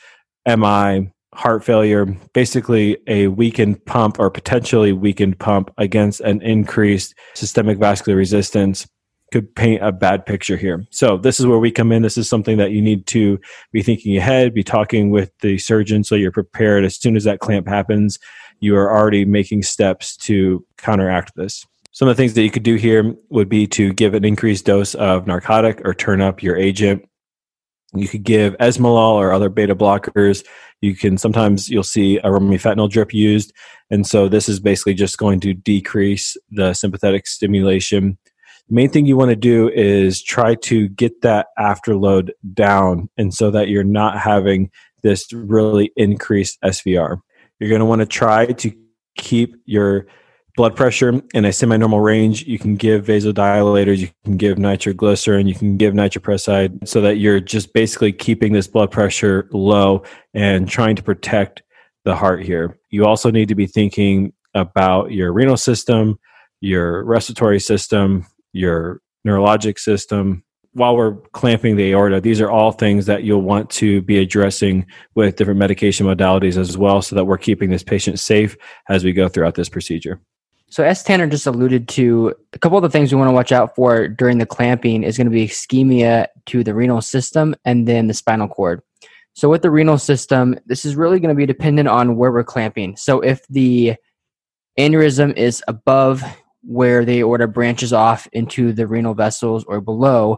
MI, 0.47 1.11
heart 1.33 1.63
failure, 1.63 2.05
basically 2.33 2.97
a 3.07 3.27
weakened 3.27 3.85
pump 3.85 4.19
or 4.19 4.29
potentially 4.29 4.91
weakened 4.91 5.39
pump 5.39 5.71
against 5.77 6.21
an 6.21 6.41
increased 6.41 7.13
systemic 7.33 7.77
vascular 7.77 8.17
resistance 8.17 8.87
could 9.31 9.53
paint 9.55 9.83
a 9.83 9.91
bad 9.91 10.25
picture 10.25 10.57
here. 10.57 10.85
So 10.89 11.17
this 11.17 11.39
is 11.39 11.45
where 11.45 11.59
we 11.59 11.71
come 11.71 11.91
in. 11.91 12.01
This 12.01 12.17
is 12.17 12.27
something 12.27 12.57
that 12.57 12.71
you 12.71 12.81
need 12.81 13.05
to 13.07 13.39
be 13.71 13.83
thinking 13.83 14.17
ahead, 14.17 14.53
be 14.53 14.63
talking 14.63 15.11
with 15.11 15.31
the 15.41 15.59
surgeon 15.59 16.03
so 16.03 16.15
you're 16.15 16.31
prepared 16.31 16.83
as 16.83 16.95
soon 16.95 17.15
as 17.15 17.25
that 17.25 17.39
clamp 17.39 17.67
happens. 17.67 18.17
You 18.59 18.75
are 18.75 18.91
already 18.91 19.25
making 19.25 19.63
steps 19.63 20.17
to 20.17 20.65
counteract 20.77 21.35
this. 21.35 21.65
Some 21.91 22.07
of 22.07 22.17
the 22.17 22.21
things 22.21 22.33
that 22.33 22.43
you 22.43 22.51
could 22.51 22.63
do 22.63 22.75
here 22.75 23.15
would 23.29 23.49
be 23.49 23.67
to 23.67 23.93
give 23.93 24.13
an 24.13 24.25
increased 24.25 24.65
dose 24.65 24.95
of 24.95 25.27
narcotic 25.27 25.81
or 25.85 25.93
turn 25.93 26.21
up 26.21 26.41
your 26.41 26.55
agent. 26.55 27.07
You 27.93 28.07
could 28.07 28.23
give 28.23 28.55
esmolol 28.57 29.13
or 29.13 29.31
other 29.31 29.49
beta 29.49 29.75
blockers. 29.75 30.45
You 30.81 30.95
can 30.95 31.17
sometimes 31.17 31.69
you'll 31.69 31.83
see 31.83 32.17
a 32.17 32.25
remifentanil 32.25 32.89
drip 32.89 33.13
used, 33.13 33.51
and 33.89 34.05
so 34.05 34.29
this 34.29 34.47
is 34.47 34.59
basically 34.59 34.93
just 34.93 35.17
going 35.17 35.39
to 35.41 35.53
decrease 35.53 36.37
the 36.51 36.73
sympathetic 36.73 37.27
stimulation. 37.27 38.17
The 38.69 38.75
main 38.75 38.89
thing 38.89 39.05
you 39.05 39.17
want 39.17 39.29
to 39.29 39.35
do 39.35 39.69
is 39.69 40.21
try 40.21 40.55
to 40.55 40.87
get 40.89 41.21
that 41.21 41.47
afterload 41.57 42.29
down, 42.53 43.09
and 43.17 43.33
so 43.33 43.51
that 43.51 43.69
you're 43.69 43.83
not 43.83 44.17
having 44.17 44.69
this 45.01 45.31
really 45.33 45.91
increased 45.95 46.59
SVR. 46.63 47.19
You're 47.59 47.69
going 47.69 47.79
to 47.79 47.85
want 47.85 47.99
to 47.99 48.05
try 48.05 48.45
to 48.45 48.71
keep 49.17 49.55
your 49.65 50.07
blood 50.59 50.75
pressure 50.75 51.21
in 51.33 51.45
a 51.45 51.53
semi-normal 51.53 52.01
range. 52.01 52.43
You 52.43 52.59
can 52.59 52.75
give 52.75 53.05
vasodilators, 53.05 53.99
you 53.99 54.09
can 54.25 54.35
give 54.35 54.57
nitroglycerin, 54.57 55.47
you 55.47 55.55
can 55.55 55.77
give 55.77 55.93
nitroprusside 55.93 56.85
so 56.85 56.99
that 56.99 57.15
you're 57.15 57.39
just 57.39 57.71
basically 57.71 58.11
keeping 58.11 58.51
this 58.51 58.67
blood 58.67 58.91
pressure 58.91 59.47
low 59.53 60.03
and 60.33 60.67
trying 60.67 60.97
to 60.97 61.01
protect 61.01 61.63
the 62.03 62.13
heart 62.13 62.43
here. 62.43 62.77
You 62.89 63.05
also 63.05 63.31
need 63.31 63.47
to 63.47 63.55
be 63.55 63.67
thinking 63.67 64.33
about 64.53 65.13
your 65.13 65.31
renal 65.31 65.55
system, 65.55 66.19
your 66.59 67.05
respiratory 67.05 67.61
system, 67.61 68.25
your 68.51 68.99
neurologic 69.25 69.79
system. 69.79 70.43
While 70.73 70.97
we're 70.97 71.15
clamping 71.31 71.77
the 71.77 71.93
aorta, 71.93 72.19
these 72.19 72.41
are 72.41 72.51
all 72.51 72.73
things 72.73 73.05
that 73.05 73.23
you'll 73.23 73.43
want 73.43 73.69
to 73.69 74.01
be 74.01 74.17
addressing 74.17 74.87
with 75.15 75.37
different 75.37 75.57
medication 75.57 76.05
modalities 76.05 76.57
as 76.57 76.77
well 76.77 77.01
so 77.01 77.15
that 77.15 77.23
we're 77.23 77.37
keeping 77.37 77.69
this 77.69 77.81
patient 77.81 78.19
safe 78.19 78.57
as 78.89 79.05
we 79.05 79.13
go 79.13 79.29
throughout 79.29 79.55
this 79.55 79.69
procedure. 79.69 80.19
So, 80.71 80.83
as 80.83 81.01
Tanner 81.01 81.25
just 81.25 81.47
alluded 81.47 81.87
to, 81.89 82.35
a 82.53 82.59
couple 82.59 82.77
of 82.77 82.83
the 82.83 82.89
things 82.89 83.11
we 83.11 83.17
want 83.17 83.29
to 83.29 83.33
watch 83.33 83.51
out 83.51 83.75
for 83.75 84.07
during 84.07 84.37
the 84.37 84.45
clamping 84.45 85.01
is 85.01 85.17
going 85.17 85.25
to 85.25 85.31
be 85.31 85.47
ischemia 85.47 86.27
to 86.45 86.63
the 86.63 86.75
renal 86.75 87.01
system 87.01 87.55
and 87.65 87.87
then 87.87 88.05
the 88.05 88.13
spinal 88.13 88.47
cord. 88.47 88.81
So, 89.33 89.49
with 89.49 89.63
the 89.63 89.71
renal 89.71 89.97
system, 89.97 90.59
this 90.67 90.85
is 90.85 90.95
really 90.95 91.19
going 91.19 91.33
to 91.33 91.37
be 91.37 91.47
dependent 91.47 91.87
on 91.87 92.17
where 92.17 92.31
we're 92.31 92.43
clamping. 92.43 92.95
So, 92.97 93.19
if 93.19 93.41
the 93.47 93.95
aneurysm 94.77 95.35
is 95.35 95.63
above 95.67 96.23
where 96.61 97.03
the 97.03 97.21
aorta 97.21 97.47
branches 97.47 97.91
off 97.91 98.27
into 98.31 98.71
the 98.71 98.85
renal 98.85 99.15
vessels 99.15 99.63
or 99.63 99.81
below, 99.81 100.37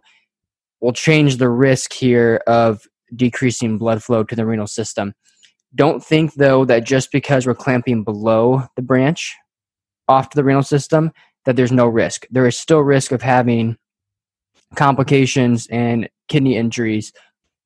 will 0.80 0.94
change 0.94 1.38
the 1.38 1.50
risk 1.50 1.92
here 1.92 2.42
of 2.48 2.88
decreasing 3.14 3.78
blood 3.78 4.02
flow 4.02 4.24
to 4.24 4.36
the 4.36 4.46
renal 4.46 4.68
system. 4.68 5.14
Don't 5.76 6.02
think, 6.02 6.36
though, 6.36 6.64
that 6.66 6.86
just 6.86 7.12
because 7.12 7.46
we're 7.46 7.54
clamping 7.54 8.06
below 8.06 8.64
the 8.78 8.82
branch 8.82 9.36
off 10.12 10.30
to 10.30 10.36
the 10.36 10.44
renal 10.44 10.64
system 10.64 11.12
that 11.46 11.56
there's 11.56 11.72
no 11.72 11.88
risk. 11.88 12.28
There 12.30 12.46
is 12.46 12.58
still 12.58 12.82
risk 12.82 13.12
of 13.12 13.22
having 13.22 13.78
complications 14.76 15.68
and 15.68 16.10
kidney 16.28 16.56
injuries, 16.56 17.14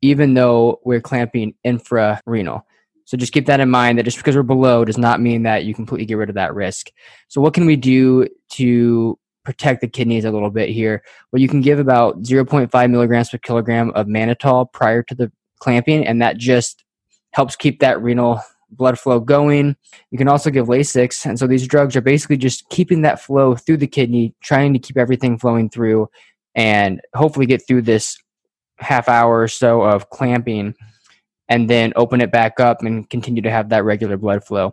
even 0.01 0.33
though 0.33 0.79
we're 0.85 1.01
clamping 1.01 1.55
infrarenal. 1.65 2.61
So 3.05 3.17
just 3.17 3.33
keep 3.33 3.45
that 3.45 3.59
in 3.59 3.69
mind 3.69 3.99
that 3.99 4.03
just 4.03 4.17
because 4.17 4.35
we're 4.35 4.43
below 4.43 4.83
does 4.83 4.97
not 4.97 5.21
mean 5.21 5.43
that 5.43 5.65
you 5.65 5.75
completely 5.75 6.05
get 6.05 6.15
rid 6.15 6.29
of 6.29 6.35
that 6.35 6.55
risk. 6.55 6.89
So 7.27 7.39
what 7.39 7.53
can 7.53 7.65
we 7.65 7.75
do 7.75 8.27
to 8.51 9.19
protect 9.43 9.81
the 9.81 9.87
kidneys 9.87 10.25
a 10.25 10.31
little 10.31 10.49
bit 10.49 10.69
here? 10.69 11.03
Well, 11.31 11.41
you 11.41 11.47
can 11.47 11.61
give 11.61 11.77
about 11.77 12.23
0.5 12.23 12.91
milligrams 12.91 13.29
per 13.29 13.37
kilogram 13.37 13.91
of 13.91 14.07
mannitol 14.07 14.71
prior 14.71 15.03
to 15.03 15.13
the 15.13 15.31
clamping, 15.59 16.05
and 16.05 16.21
that 16.21 16.37
just 16.37 16.83
helps 17.31 17.55
keep 17.55 17.79
that 17.81 18.01
renal 18.01 18.41
blood 18.69 18.99
flow 18.99 19.19
going. 19.19 19.75
You 20.11 20.17
can 20.17 20.27
also 20.27 20.49
give 20.49 20.67
Lasix. 20.67 21.25
And 21.25 21.39
so 21.39 21.47
these 21.47 21.67
drugs 21.67 21.95
are 21.95 22.01
basically 22.01 22.37
just 22.37 22.69
keeping 22.69 23.01
that 23.01 23.21
flow 23.21 23.55
through 23.55 23.77
the 23.77 23.87
kidney, 23.87 24.33
trying 24.41 24.73
to 24.73 24.79
keep 24.79 24.97
everything 24.97 25.37
flowing 25.37 25.69
through 25.69 26.09
and 26.55 27.01
hopefully 27.13 27.45
get 27.45 27.65
through 27.67 27.83
this 27.83 28.17
half 28.77 29.07
hour 29.07 29.41
or 29.41 29.47
so 29.47 29.81
of 29.81 30.09
clamping 30.09 30.75
and 31.47 31.69
then 31.69 31.93
open 31.95 32.21
it 32.21 32.31
back 32.31 32.59
up 32.59 32.81
and 32.81 33.09
continue 33.09 33.41
to 33.41 33.51
have 33.51 33.69
that 33.69 33.83
regular 33.83 34.17
blood 34.17 34.43
flow. 34.43 34.71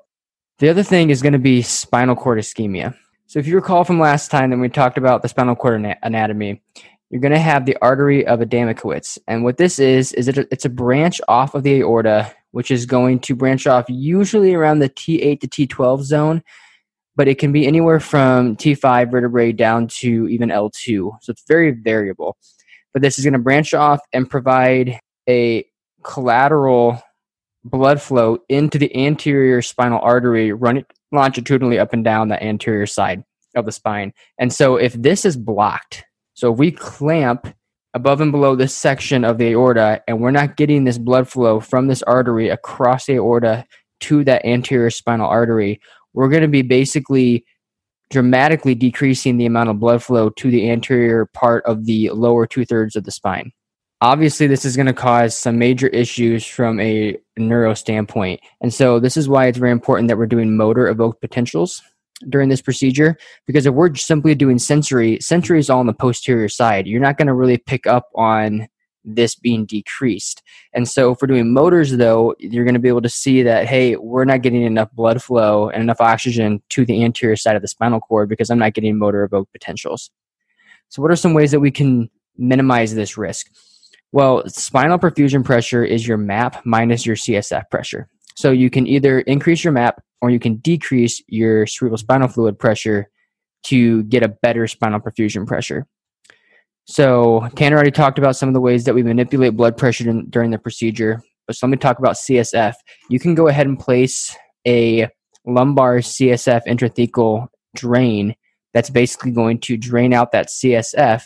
The 0.58 0.68
other 0.68 0.82
thing 0.82 1.10
is 1.10 1.22
going 1.22 1.32
to 1.32 1.38
be 1.38 1.62
spinal 1.62 2.16
cord 2.16 2.38
ischemia. 2.38 2.96
So 3.26 3.38
if 3.38 3.46
you 3.46 3.54
recall 3.56 3.84
from 3.84 3.98
last 3.98 4.30
time 4.30 4.50
that 4.50 4.58
we 4.58 4.68
talked 4.68 4.98
about 4.98 5.22
the 5.22 5.28
spinal 5.28 5.56
cord 5.56 5.82
anatomy, 6.02 6.62
you're 7.10 7.20
going 7.20 7.32
to 7.32 7.38
have 7.38 7.66
the 7.66 7.76
artery 7.82 8.26
of 8.26 8.40
Adamkiewicz. 8.40 9.18
And 9.28 9.44
what 9.44 9.58
this 9.58 9.78
is, 9.78 10.12
is 10.14 10.28
it, 10.28 10.38
it's 10.50 10.64
a 10.64 10.70
branch 10.70 11.20
off 11.28 11.54
of 11.54 11.62
the 11.62 11.80
aorta 11.80 12.32
which 12.52 12.70
is 12.70 12.86
going 12.86 13.18
to 13.20 13.34
branch 13.34 13.66
off 13.66 13.86
usually 13.88 14.54
around 14.54 14.78
the 14.78 14.88
T8 14.88 15.40
to 15.40 15.48
T12 15.48 16.02
zone, 16.02 16.42
but 17.16 17.28
it 17.28 17.38
can 17.38 17.52
be 17.52 17.66
anywhere 17.66 18.00
from 18.00 18.56
T5 18.56 19.10
vertebrae 19.10 19.52
down 19.52 19.88
to 19.88 20.28
even 20.28 20.48
L2. 20.48 21.10
So 21.20 21.30
it's 21.30 21.44
very 21.48 21.72
variable. 21.72 22.36
But 22.92 23.02
this 23.02 23.18
is 23.18 23.24
going 23.24 23.32
to 23.32 23.38
branch 23.38 23.74
off 23.74 24.00
and 24.12 24.28
provide 24.28 25.00
a 25.28 25.66
collateral 26.02 27.02
blood 27.64 28.00
flow 28.00 28.38
into 28.48 28.78
the 28.78 28.94
anterior 28.96 29.62
spinal 29.62 30.00
artery, 30.00 30.52
running 30.52 30.84
longitudinally 31.10 31.78
up 31.78 31.92
and 31.92 32.04
down 32.04 32.28
the 32.28 32.42
anterior 32.42 32.86
side 32.86 33.24
of 33.54 33.66
the 33.66 33.72
spine. 33.72 34.12
And 34.38 34.52
so 34.52 34.76
if 34.76 34.94
this 34.94 35.24
is 35.24 35.36
blocked, 35.36 36.04
so 36.34 36.52
if 36.52 36.58
we 36.58 36.72
clamp 36.72 37.54
above 37.94 38.20
and 38.20 38.32
below 38.32 38.56
this 38.56 38.74
section 38.74 39.24
of 39.24 39.38
the 39.38 39.52
aorta, 39.52 40.02
and 40.08 40.20
we're 40.20 40.30
not 40.30 40.56
getting 40.56 40.84
this 40.84 40.98
blood 40.98 41.28
flow 41.28 41.60
from 41.60 41.88
this 41.88 42.02
artery 42.02 42.48
across 42.48 43.06
the 43.06 43.14
aorta 43.14 43.64
to 44.00 44.24
that 44.24 44.44
anterior 44.44 44.90
spinal 44.90 45.28
artery, 45.28 45.80
we're 46.12 46.28
going 46.28 46.42
to 46.42 46.48
be 46.48 46.62
basically 46.62 47.44
dramatically 48.10 48.74
decreasing 48.74 49.38
the 49.38 49.46
amount 49.46 49.70
of 49.70 49.78
blood 49.78 50.02
flow 50.02 50.28
to 50.30 50.50
the 50.50 50.70
anterior 50.70 51.26
part 51.26 51.64
of 51.64 51.86
the 51.86 52.10
lower 52.10 52.46
two 52.46 52.64
thirds 52.64 52.96
of 52.96 53.04
the 53.04 53.10
spine. 53.10 53.50
Obviously, 54.02 54.48
this 54.48 54.64
is 54.64 54.74
going 54.74 54.86
to 54.86 54.92
cause 54.92 55.36
some 55.36 55.58
major 55.58 55.86
issues 55.88 56.44
from 56.44 56.80
a 56.80 57.16
neuro 57.36 57.72
standpoint. 57.72 58.40
And 58.60 58.74
so, 58.74 58.98
this 58.98 59.16
is 59.16 59.28
why 59.28 59.46
it's 59.46 59.58
very 59.58 59.70
important 59.70 60.08
that 60.08 60.18
we're 60.18 60.26
doing 60.26 60.56
motor 60.56 60.88
evoked 60.88 61.20
potentials 61.20 61.80
during 62.28 62.48
this 62.48 62.62
procedure 62.62 63.16
because 63.46 63.66
if 63.66 63.74
we're 63.74 63.94
simply 63.94 64.34
doing 64.34 64.58
sensory, 64.58 65.18
sensory 65.20 65.58
is 65.58 65.70
all 65.70 65.80
on 65.80 65.86
the 65.86 65.92
posterior 65.92 66.48
side. 66.48 66.86
You're 66.86 67.00
not 67.00 67.18
going 67.18 67.28
to 67.28 67.34
really 67.34 67.58
pick 67.58 67.86
up 67.86 68.08
on 68.14 68.68
this 69.04 69.34
being 69.34 69.66
decreased. 69.66 70.42
And 70.72 70.88
so 70.88 71.12
if 71.12 71.18
we're 71.20 71.28
doing 71.28 71.52
motors 71.52 71.92
though, 71.92 72.34
you're 72.38 72.64
going 72.64 72.74
to 72.74 72.80
be 72.80 72.88
able 72.88 73.02
to 73.02 73.08
see 73.08 73.42
that 73.42 73.66
hey, 73.66 73.96
we're 73.96 74.24
not 74.24 74.42
getting 74.42 74.62
enough 74.62 74.90
blood 74.92 75.22
flow 75.22 75.68
and 75.68 75.82
enough 75.82 76.00
oxygen 76.00 76.62
to 76.70 76.84
the 76.84 77.04
anterior 77.04 77.36
side 77.36 77.56
of 77.56 77.62
the 77.62 77.68
spinal 77.68 78.00
cord 78.00 78.28
because 78.28 78.50
I'm 78.50 78.58
not 78.58 78.74
getting 78.74 78.96
motor 78.96 79.24
evoked 79.24 79.52
potentials. 79.52 80.10
So 80.88 81.02
what 81.02 81.10
are 81.10 81.16
some 81.16 81.34
ways 81.34 81.50
that 81.50 81.60
we 81.60 81.70
can 81.70 82.10
minimize 82.36 82.94
this 82.94 83.16
risk? 83.16 83.50
Well, 84.12 84.46
spinal 84.48 84.98
perfusion 84.98 85.42
pressure 85.42 85.84
is 85.84 86.06
your 86.06 86.18
MAP 86.18 86.64
minus 86.66 87.06
your 87.06 87.16
CSF 87.16 87.70
pressure. 87.70 88.08
So 88.34 88.50
you 88.50 88.70
can 88.70 88.86
either 88.86 89.20
increase 89.20 89.64
your 89.64 89.72
MAP 89.72 90.02
or 90.22 90.30
you 90.30 90.38
can 90.38 90.56
decrease 90.56 91.20
your 91.26 91.66
cerebral 91.66 91.98
spinal 91.98 92.28
fluid 92.28 92.58
pressure 92.58 93.10
to 93.64 94.04
get 94.04 94.22
a 94.22 94.28
better 94.28 94.66
spinal 94.66 95.00
perfusion 95.00 95.46
pressure. 95.46 95.86
So 96.84 97.48
Tanner 97.56 97.76
already 97.76 97.90
talked 97.90 98.18
about 98.18 98.36
some 98.36 98.48
of 98.48 98.54
the 98.54 98.60
ways 98.60 98.84
that 98.84 98.94
we 98.94 99.02
manipulate 99.02 99.56
blood 99.56 99.76
pressure 99.76 100.08
in, 100.08 100.30
during 100.30 100.50
the 100.50 100.58
procedure. 100.58 101.22
But 101.46 101.56
so 101.56 101.66
let 101.66 101.72
me 101.72 101.76
talk 101.76 101.98
about 101.98 102.14
CSF. 102.14 102.74
You 103.10 103.18
can 103.18 103.34
go 103.34 103.48
ahead 103.48 103.66
and 103.66 103.78
place 103.78 104.34
a 104.66 105.08
lumbar 105.44 105.98
CSF 105.98 106.62
intrathecal 106.66 107.48
drain 107.74 108.34
that's 108.72 108.90
basically 108.90 109.32
going 109.32 109.58
to 109.60 109.76
drain 109.76 110.12
out 110.12 110.32
that 110.32 110.48
CSF 110.48 111.24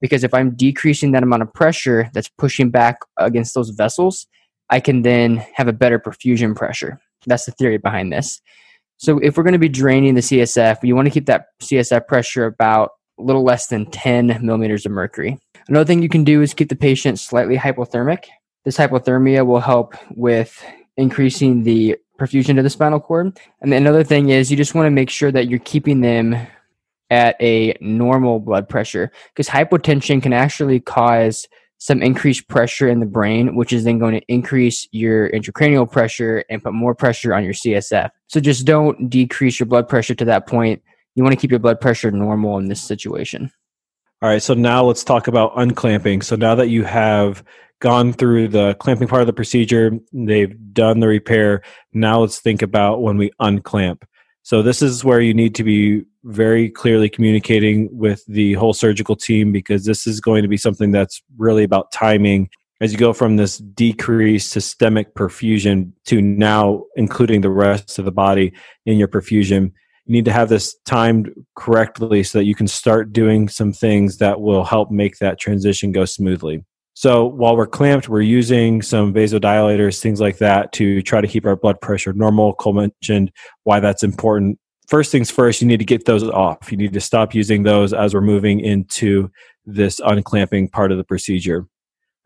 because 0.00 0.24
if 0.24 0.34
I'm 0.34 0.56
decreasing 0.56 1.12
that 1.12 1.22
amount 1.22 1.42
of 1.42 1.54
pressure 1.54 2.10
that's 2.12 2.28
pushing 2.28 2.70
back 2.70 2.98
against 3.16 3.54
those 3.54 3.70
vessels, 3.70 4.26
I 4.68 4.80
can 4.80 5.02
then 5.02 5.44
have 5.54 5.68
a 5.68 5.72
better 5.72 5.98
perfusion 6.00 6.56
pressure. 6.56 7.00
That's 7.26 7.46
the 7.46 7.52
theory 7.52 7.78
behind 7.78 8.12
this. 8.12 8.40
So 8.96 9.18
if 9.18 9.36
we're 9.36 9.42
going 9.42 9.52
to 9.52 9.58
be 9.58 9.68
draining 9.68 10.14
the 10.14 10.20
CSF, 10.20 10.78
you 10.82 10.94
want 10.94 11.06
to 11.06 11.10
keep 11.10 11.26
that 11.26 11.46
CSF 11.60 12.06
pressure 12.06 12.46
about 12.46 12.90
a 13.18 13.22
little 13.22 13.44
less 13.44 13.66
than 13.66 13.86
10 13.86 14.38
millimeters 14.42 14.86
of 14.86 14.92
mercury. 14.92 15.38
Another 15.68 15.84
thing 15.84 16.02
you 16.02 16.08
can 16.08 16.24
do 16.24 16.42
is 16.42 16.54
keep 16.54 16.68
the 16.68 16.76
patient 16.76 17.18
slightly 17.18 17.56
hypothermic. 17.56 18.26
This 18.64 18.76
hypothermia 18.76 19.44
will 19.44 19.60
help 19.60 19.94
with 20.10 20.64
increasing 20.96 21.64
the 21.64 21.96
perfusion 22.18 22.56
to 22.56 22.62
the 22.62 22.70
spinal 22.70 23.00
cord. 23.00 23.38
And 23.60 23.74
another 23.74 24.04
thing 24.04 24.28
is 24.28 24.50
you 24.50 24.56
just 24.56 24.74
want 24.74 24.86
to 24.86 24.90
make 24.90 25.10
sure 25.10 25.32
that 25.32 25.48
you're 25.48 25.58
keeping 25.58 26.00
them 26.00 26.36
at 27.10 27.36
a 27.42 27.76
normal 27.80 28.40
blood 28.40 28.68
pressure 28.68 29.10
because 29.34 29.48
hypotension 29.48 30.22
can 30.22 30.32
actually 30.32 30.80
cause 30.80 31.46
some 31.82 32.00
increased 32.00 32.46
pressure 32.46 32.88
in 32.88 33.00
the 33.00 33.06
brain, 33.06 33.56
which 33.56 33.72
is 33.72 33.82
then 33.82 33.98
going 33.98 34.14
to 34.14 34.24
increase 34.28 34.86
your 34.92 35.28
intracranial 35.30 35.90
pressure 35.90 36.44
and 36.48 36.62
put 36.62 36.72
more 36.72 36.94
pressure 36.94 37.34
on 37.34 37.42
your 37.42 37.52
CSF. 37.52 38.08
So 38.28 38.38
just 38.38 38.64
don't 38.64 39.10
decrease 39.10 39.58
your 39.58 39.66
blood 39.66 39.88
pressure 39.88 40.14
to 40.14 40.24
that 40.26 40.46
point. 40.46 40.80
You 41.16 41.24
want 41.24 41.34
to 41.34 41.40
keep 41.40 41.50
your 41.50 41.58
blood 41.58 41.80
pressure 41.80 42.12
normal 42.12 42.56
in 42.58 42.68
this 42.68 42.80
situation. 42.80 43.50
All 44.22 44.28
right, 44.28 44.40
so 44.40 44.54
now 44.54 44.84
let's 44.84 45.02
talk 45.02 45.26
about 45.26 45.54
unclamping. 45.56 46.22
So 46.22 46.36
now 46.36 46.54
that 46.54 46.68
you 46.68 46.84
have 46.84 47.42
gone 47.80 48.12
through 48.12 48.46
the 48.46 48.74
clamping 48.74 49.08
part 49.08 49.22
of 49.22 49.26
the 49.26 49.32
procedure, 49.32 49.98
they've 50.12 50.54
done 50.72 51.00
the 51.00 51.08
repair, 51.08 51.62
now 51.92 52.20
let's 52.20 52.38
think 52.38 52.62
about 52.62 53.02
when 53.02 53.16
we 53.16 53.32
unclamp. 53.40 54.04
So 54.42 54.62
this 54.62 54.82
is 54.82 55.04
where 55.04 55.20
you 55.20 55.34
need 55.34 55.54
to 55.56 55.64
be 55.64 56.02
very 56.24 56.68
clearly 56.68 57.08
communicating 57.08 57.88
with 57.96 58.24
the 58.26 58.54
whole 58.54 58.72
surgical 58.72 59.16
team 59.16 59.52
because 59.52 59.84
this 59.84 60.06
is 60.06 60.20
going 60.20 60.42
to 60.42 60.48
be 60.48 60.56
something 60.56 60.90
that's 60.90 61.22
really 61.36 61.64
about 61.64 61.92
timing. 61.92 62.50
As 62.80 62.92
you 62.92 62.98
go 62.98 63.12
from 63.12 63.36
this 63.36 63.58
decreased 63.58 64.50
systemic 64.50 65.14
perfusion 65.14 65.92
to 66.06 66.20
now 66.20 66.82
including 66.96 67.40
the 67.40 67.50
rest 67.50 67.98
of 67.98 68.04
the 68.04 68.12
body 68.12 68.52
in 68.86 68.98
your 68.98 69.08
perfusion 69.08 69.72
you 70.06 70.12
need 70.12 70.24
to 70.24 70.32
have 70.32 70.48
this 70.48 70.74
timed 70.84 71.30
correctly 71.54 72.22
so 72.24 72.38
that 72.38 72.44
you 72.44 72.54
can 72.54 72.66
start 72.66 73.12
doing 73.12 73.48
some 73.48 73.72
things 73.72 74.18
that 74.18 74.40
will 74.40 74.64
help 74.64 74.90
make 74.90 75.18
that 75.18 75.38
transition 75.38 75.92
go 75.92 76.04
smoothly 76.04 76.64
so 76.94 77.24
while 77.24 77.56
we're 77.56 77.66
clamped 77.66 78.08
we're 78.08 78.20
using 78.20 78.82
some 78.82 79.12
vasodilators 79.12 80.00
things 80.00 80.20
like 80.20 80.38
that 80.38 80.72
to 80.72 81.02
try 81.02 81.20
to 81.20 81.28
keep 81.28 81.46
our 81.46 81.56
blood 81.56 81.80
pressure 81.80 82.12
normal 82.12 82.54
cole 82.54 82.72
mentioned 82.72 83.30
why 83.64 83.80
that's 83.80 84.02
important 84.02 84.58
first 84.92 85.10
things 85.10 85.30
first, 85.30 85.62
you 85.62 85.66
need 85.66 85.78
to 85.78 85.86
get 85.86 86.04
those 86.04 86.22
off. 86.22 86.70
You 86.70 86.76
need 86.76 86.92
to 86.92 87.00
stop 87.00 87.34
using 87.34 87.62
those 87.62 87.94
as 87.94 88.12
we're 88.12 88.20
moving 88.20 88.60
into 88.60 89.30
this 89.64 90.00
unclamping 90.04 90.68
part 90.68 90.92
of 90.92 90.98
the 90.98 91.04
procedure. 91.04 91.66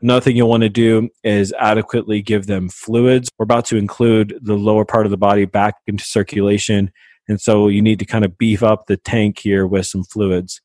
Another 0.02 0.20
thing 0.20 0.36
you'll 0.36 0.48
want 0.48 0.64
to 0.64 0.68
do 0.68 1.08
is 1.22 1.54
adequately 1.60 2.22
give 2.22 2.46
them 2.46 2.68
fluids. 2.68 3.28
We're 3.38 3.44
about 3.44 3.66
to 3.66 3.76
include 3.76 4.36
the 4.42 4.54
lower 4.54 4.84
part 4.84 5.06
of 5.06 5.10
the 5.10 5.16
body 5.16 5.44
back 5.44 5.76
into 5.86 6.02
circulation. 6.02 6.90
And 7.28 7.40
so 7.40 7.68
you 7.68 7.80
need 7.80 8.00
to 8.00 8.04
kind 8.04 8.24
of 8.24 8.36
beef 8.36 8.64
up 8.64 8.86
the 8.86 8.96
tank 8.96 9.38
here 9.38 9.64
with 9.64 9.86
some 9.86 10.02
fluids. 10.02 10.60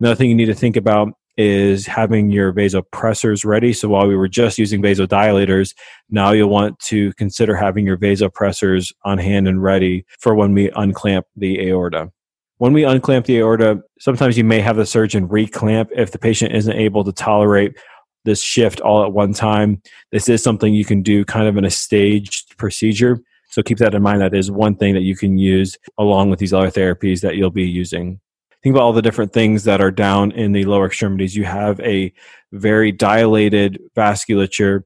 Another 0.00 0.16
thing 0.16 0.28
you 0.28 0.34
need 0.34 0.46
to 0.46 0.54
think 0.54 0.76
about 0.76 1.12
is 1.36 1.86
having 1.86 2.30
your 2.30 2.52
vasopressors 2.52 3.44
ready. 3.44 3.72
So 3.72 3.88
while 3.88 4.06
we 4.06 4.16
were 4.16 4.28
just 4.28 4.58
using 4.58 4.82
vasodilators, 4.82 5.74
now 6.10 6.32
you'll 6.32 6.48
want 6.48 6.78
to 6.80 7.12
consider 7.14 7.54
having 7.54 7.84
your 7.84 7.98
vasopressors 7.98 8.92
on 9.04 9.18
hand 9.18 9.46
and 9.46 9.62
ready 9.62 10.04
for 10.18 10.34
when 10.34 10.54
we 10.54 10.70
unclamp 10.70 11.26
the 11.36 11.68
aorta. 11.68 12.10
When 12.58 12.72
we 12.72 12.84
unclamp 12.84 13.26
the 13.26 13.38
aorta, 13.38 13.82
sometimes 14.00 14.38
you 14.38 14.44
may 14.44 14.60
have 14.60 14.76
the 14.76 14.86
surgeon 14.86 15.28
reclamp 15.28 15.88
if 15.94 16.10
the 16.10 16.18
patient 16.18 16.54
isn't 16.54 16.76
able 16.76 17.04
to 17.04 17.12
tolerate 17.12 17.76
this 18.24 18.42
shift 18.42 18.80
all 18.80 19.04
at 19.04 19.12
one 19.12 19.34
time. 19.34 19.82
This 20.10 20.28
is 20.28 20.42
something 20.42 20.72
you 20.72 20.84
can 20.84 21.02
do 21.02 21.24
kind 21.24 21.46
of 21.46 21.56
in 21.58 21.64
a 21.64 21.70
staged 21.70 22.56
procedure. 22.56 23.18
So 23.50 23.62
keep 23.62 23.78
that 23.78 23.94
in 23.94 24.02
mind. 24.02 24.22
That 24.22 24.34
is 24.34 24.50
one 24.50 24.74
thing 24.76 24.94
that 24.94 25.02
you 25.02 25.16
can 25.16 25.38
use 25.38 25.76
along 25.98 26.30
with 26.30 26.38
these 26.38 26.52
other 26.52 26.70
therapies 26.70 27.20
that 27.20 27.36
you'll 27.36 27.50
be 27.50 27.68
using 27.68 28.20
think 28.66 28.74
about 28.74 28.82
all 28.82 28.92
the 28.92 29.00
different 29.00 29.32
things 29.32 29.62
that 29.62 29.80
are 29.80 29.92
down 29.92 30.32
in 30.32 30.50
the 30.50 30.64
lower 30.64 30.86
extremities. 30.86 31.36
You 31.36 31.44
have 31.44 31.78
a 31.78 32.12
very 32.50 32.90
dilated 32.90 33.80
vasculature 33.96 34.82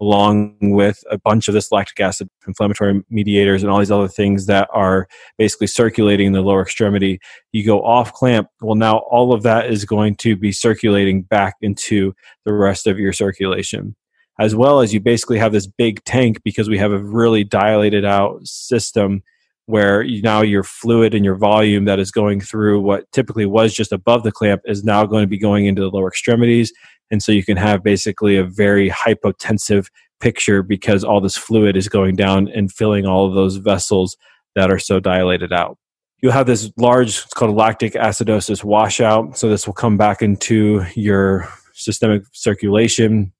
along 0.00 0.56
with 0.60 1.04
a 1.12 1.18
bunch 1.18 1.46
of 1.46 1.54
this 1.54 1.70
lactic 1.70 2.00
acid 2.00 2.28
inflammatory 2.48 3.04
mediators 3.08 3.62
and 3.62 3.70
all 3.70 3.78
these 3.78 3.92
other 3.92 4.08
things 4.08 4.46
that 4.46 4.68
are 4.72 5.06
basically 5.38 5.68
circulating 5.68 6.26
in 6.26 6.32
the 6.32 6.40
lower 6.40 6.62
extremity. 6.62 7.20
You 7.52 7.64
go 7.64 7.84
off 7.84 8.12
clamp, 8.12 8.48
well, 8.62 8.74
now 8.74 8.96
all 8.98 9.32
of 9.32 9.44
that 9.44 9.70
is 9.70 9.84
going 9.84 10.16
to 10.16 10.34
be 10.34 10.50
circulating 10.50 11.22
back 11.22 11.54
into 11.60 12.12
the 12.44 12.52
rest 12.52 12.88
of 12.88 12.98
your 12.98 13.12
circulation. 13.12 13.94
As 14.40 14.56
well 14.56 14.80
as 14.80 14.92
you 14.92 14.98
basically 14.98 15.38
have 15.38 15.52
this 15.52 15.68
big 15.68 16.02
tank 16.02 16.42
because 16.42 16.68
we 16.68 16.78
have 16.78 16.90
a 16.90 16.98
really 16.98 17.44
dilated 17.44 18.04
out 18.04 18.44
system 18.44 19.22
where 19.70 20.04
now 20.04 20.42
your 20.42 20.62
fluid 20.62 21.14
and 21.14 21.24
your 21.24 21.36
volume 21.36 21.84
that 21.84 21.98
is 21.98 22.10
going 22.10 22.40
through 22.40 22.80
what 22.80 23.10
typically 23.12 23.46
was 23.46 23.72
just 23.72 23.92
above 23.92 24.22
the 24.22 24.32
clamp 24.32 24.62
is 24.64 24.84
now 24.84 25.06
going 25.06 25.22
to 25.22 25.28
be 25.28 25.38
going 25.38 25.66
into 25.66 25.80
the 25.80 25.90
lower 25.90 26.08
extremities. 26.08 26.72
And 27.10 27.22
so 27.22 27.32
you 27.32 27.44
can 27.44 27.56
have 27.56 27.82
basically 27.82 28.36
a 28.36 28.44
very 28.44 28.90
hypotensive 28.90 29.88
picture 30.20 30.62
because 30.62 31.02
all 31.02 31.20
this 31.20 31.36
fluid 31.36 31.76
is 31.76 31.88
going 31.88 32.16
down 32.16 32.48
and 32.48 32.70
filling 32.70 33.06
all 33.06 33.26
of 33.26 33.34
those 33.34 33.56
vessels 33.56 34.16
that 34.54 34.70
are 34.70 34.78
so 34.78 35.00
dilated 35.00 35.52
out. 35.52 35.78
You'll 36.22 36.32
have 36.32 36.46
this 36.46 36.70
large, 36.76 37.08
it's 37.08 37.34
called 37.34 37.56
lactic 37.56 37.94
acidosis 37.94 38.62
washout. 38.62 39.38
So 39.38 39.48
this 39.48 39.66
will 39.66 39.74
come 39.74 39.96
back 39.96 40.20
into 40.20 40.84
your 40.94 41.48
systemic 41.72 42.24
circulation 42.32 43.32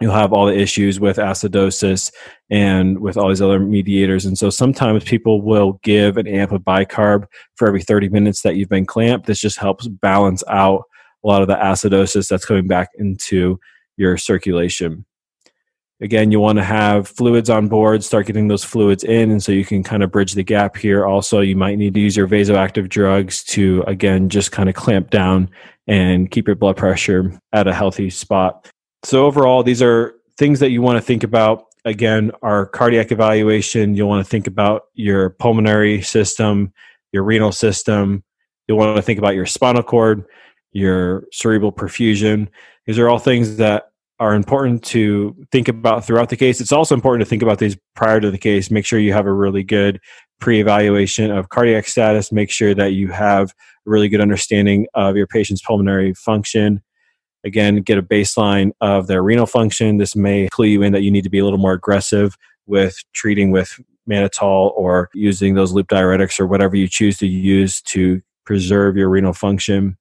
you'll 0.00 0.12
have 0.12 0.32
all 0.32 0.46
the 0.46 0.58
issues 0.58 1.00
with 1.00 1.16
acidosis 1.16 2.12
and 2.50 2.98
with 3.00 3.16
all 3.16 3.28
these 3.28 3.40
other 3.40 3.58
mediators. 3.58 4.26
And 4.26 4.36
so 4.36 4.50
sometimes 4.50 5.04
people 5.04 5.40
will 5.40 5.80
give 5.82 6.16
an 6.16 6.26
amp 6.26 6.52
of 6.52 6.62
bicarb 6.62 7.24
for 7.54 7.66
every 7.66 7.82
30 7.82 8.10
minutes 8.10 8.42
that 8.42 8.56
you've 8.56 8.68
been 8.68 8.86
clamped. 8.86 9.26
This 9.26 9.40
just 9.40 9.58
helps 9.58 9.88
balance 9.88 10.44
out 10.48 10.84
a 11.24 11.28
lot 11.28 11.42
of 11.42 11.48
the 11.48 11.54
acidosis 11.54 12.28
that's 12.28 12.44
coming 12.44 12.66
back 12.66 12.88
into 12.98 13.58
your 13.96 14.16
circulation. 14.16 15.06
Again, 16.02 16.30
you 16.30 16.40
want 16.40 16.58
to 16.58 16.64
have 16.64 17.08
fluids 17.08 17.48
on 17.48 17.68
board, 17.68 18.04
start 18.04 18.26
getting 18.26 18.48
those 18.48 18.62
fluids 18.64 19.02
in, 19.02 19.30
and 19.30 19.42
so 19.42 19.50
you 19.50 19.64
can 19.64 19.82
kind 19.82 20.02
of 20.02 20.12
bridge 20.12 20.34
the 20.34 20.42
gap 20.42 20.76
here. 20.76 21.06
Also, 21.06 21.40
you 21.40 21.56
might 21.56 21.78
need 21.78 21.94
to 21.94 22.00
use 22.00 22.14
your 22.14 22.28
vasoactive 22.28 22.90
drugs 22.90 23.42
to, 23.44 23.82
again, 23.86 24.28
just 24.28 24.52
kind 24.52 24.68
of 24.68 24.74
clamp 24.74 25.08
down 25.08 25.48
and 25.86 26.30
keep 26.30 26.46
your 26.46 26.56
blood 26.56 26.76
pressure 26.76 27.40
at 27.54 27.66
a 27.66 27.72
healthy 27.72 28.10
spot. 28.10 28.70
So 29.02 29.26
overall, 29.26 29.62
these 29.62 29.82
are 29.82 30.14
things 30.36 30.60
that 30.60 30.70
you 30.70 30.82
want 30.82 30.96
to 30.96 31.02
think 31.02 31.22
about. 31.22 31.64
Again, 31.84 32.32
our 32.42 32.66
cardiac 32.66 33.12
evaluation, 33.12 33.94
you'll 33.94 34.08
want 34.08 34.24
to 34.24 34.28
think 34.28 34.46
about 34.46 34.82
your 34.94 35.30
pulmonary 35.30 36.02
system, 36.02 36.72
your 37.12 37.22
renal 37.22 37.52
system. 37.52 38.24
You'll 38.66 38.78
want 38.78 38.96
to 38.96 39.02
think 39.02 39.18
about 39.18 39.34
your 39.34 39.46
spinal 39.46 39.82
cord, 39.82 40.24
your 40.72 41.24
cerebral 41.32 41.72
perfusion. 41.72 42.48
These 42.86 42.98
are 42.98 43.08
all 43.08 43.18
things 43.18 43.56
that 43.56 43.84
are 44.18 44.34
important 44.34 44.82
to 44.82 45.36
think 45.52 45.68
about 45.68 46.04
throughout 46.04 46.30
the 46.30 46.36
case. 46.36 46.60
It's 46.60 46.72
also 46.72 46.94
important 46.94 47.24
to 47.24 47.28
think 47.28 47.42
about 47.42 47.58
these 47.58 47.76
prior 47.94 48.20
to 48.20 48.30
the 48.30 48.38
case. 48.38 48.70
Make 48.70 48.86
sure 48.86 48.98
you 48.98 49.12
have 49.12 49.26
a 49.26 49.32
really 49.32 49.62
good 49.62 50.00
pre 50.40 50.60
evaluation 50.60 51.30
of 51.30 51.50
cardiac 51.50 51.86
status. 51.86 52.32
Make 52.32 52.50
sure 52.50 52.74
that 52.74 52.92
you 52.94 53.08
have 53.12 53.50
a 53.50 53.90
really 53.90 54.08
good 54.08 54.20
understanding 54.20 54.86
of 54.94 55.16
your 55.16 55.26
patient's 55.26 55.62
pulmonary 55.62 56.14
function 56.14 56.82
again 57.46 57.80
get 57.80 57.96
a 57.96 58.02
baseline 58.02 58.72
of 58.80 59.06
their 59.06 59.22
renal 59.22 59.46
function. 59.46 59.96
This 59.96 60.14
may 60.14 60.48
clue 60.50 60.66
you 60.66 60.82
in 60.82 60.92
that 60.92 61.02
you 61.02 61.10
need 61.10 61.24
to 61.24 61.30
be 61.30 61.38
a 61.38 61.44
little 61.44 61.58
more 61.58 61.72
aggressive 61.72 62.36
with 62.66 62.98
treating 63.14 63.52
with 63.52 63.80
mannitol 64.08 64.72
or 64.76 65.08
using 65.14 65.54
those 65.54 65.72
loop 65.72 65.88
diuretics 65.88 66.38
or 66.38 66.46
whatever 66.46 66.76
you 66.76 66.88
choose 66.88 67.18
to 67.18 67.26
use 67.26 67.80
to 67.82 68.20
preserve 68.44 68.96
your 68.96 69.08
renal 69.08 69.32
function. 69.32 69.96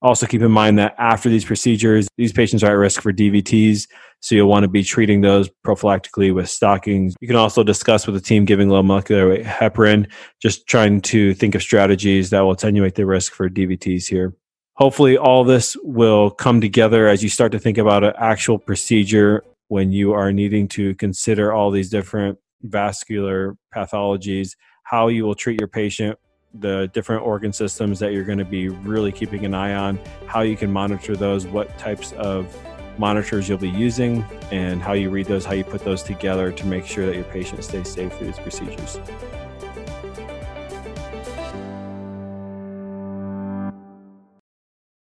Also 0.00 0.26
keep 0.26 0.42
in 0.42 0.52
mind 0.52 0.78
that 0.78 0.94
after 0.98 1.28
these 1.28 1.44
procedures 1.44 2.06
these 2.16 2.32
patients 2.32 2.62
are 2.62 2.70
at 2.70 2.78
risk 2.78 3.02
for 3.02 3.12
dvts 3.12 3.88
so 4.20 4.36
you'll 4.36 4.48
want 4.48 4.62
to 4.62 4.68
be 4.68 4.84
treating 4.84 5.22
those 5.22 5.48
prophylactically 5.66 6.32
with 6.32 6.48
stockings. 6.48 7.14
You 7.20 7.26
can 7.26 7.36
also 7.36 7.64
discuss 7.64 8.06
with 8.06 8.14
the 8.14 8.20
team 8.20 8.44
giving 8.44 8.68
low 8.68 8.82
molecular 8.82 9.28
weight 9.28 9.44
heparin 9.44 10.08
just 10.40 10.68
trying 10.68 11.00
to 11.02 11.34
think 11.34 11.56
of 11.56 11.62
strategies 11.62 12.30
that 12.30 12.40
will 12.40 12.52
attenuate 12.52 12.94
the 12.94 13.06
risk 13.06 13.32
for 13.32 13.48
dvts 13.48 14.06
here 14.06 14.34
hopefully 14.78 15.18
all 15.18 15.42
this 15.42 15.76
will 15.82 16.30
come 16.30 16.60
together 16.60 17.08
as 17.08 17.20
you 17.22 17.28
start 17.28 17.50
to 17.50 17.58
think 17.58 17.78
about 17.78 18.04
an 18.04 18.12
actual 18.16 18.58
procedure 18.58 19.44
when 19.66 19.90
you 19.90 20.12
are 20.12 20.32
needing 20.32 20.68
to 20.68 20.94
consider 20.94 21.52
all 21.52 21.70
these 21.70 21.90
different 21.90 22.38
vascular 22.62 23.56
pathologies 23.74 24.56
how 24.84 25.08
you 25.08 25.24
will 25.24 25.34
treat 25.34 25.60
your 25.60 25.68
patient 25.68 26.18
the 26.54 26.88
different 26.94 27.22
organ 27.22 27.52
systems 27.52 27.98
that 27.98 28.12
you're 28.12 28.24
going 28.24 28.38
to 28.38 28.44
be 28.44 28.68
really 28.68 29.12
keeping 29.12 29.44
an 29.44 29.52
eye 29.52 29.74
on 29.74 29.98
how 30.26 30.40
you 30.40 30.56
can 30.56 30.72
monitor 30.72 31.16
those 31.16 31.46
what 31.46 31.76
types 31.78 32.12
of 32.12 32.56
monitors 32.98 33.48
you'll 33.48 33.58
be 33.58 33.68
using 33.68 34.24
and 34.50 34.82
how 34.82 34.92
you 34.92 35.10
read 35.10 35.26
those 35.26 35.44
how 35.44 35.52
you 35.52 35.64
put 35.64 35.84
those 35.84 36.02
together 36.02 36.50
to 36.50 36.66
make 36.66 36.86
sure 36.86 37.04
that 37.04 37.14
your 37.14 37.24
patient 37.24 37.62
stays 37.62 37.88
safe 37.88 38.12
through 38.16 38.28
these 38.28 38.38
procedures 38.38 38.98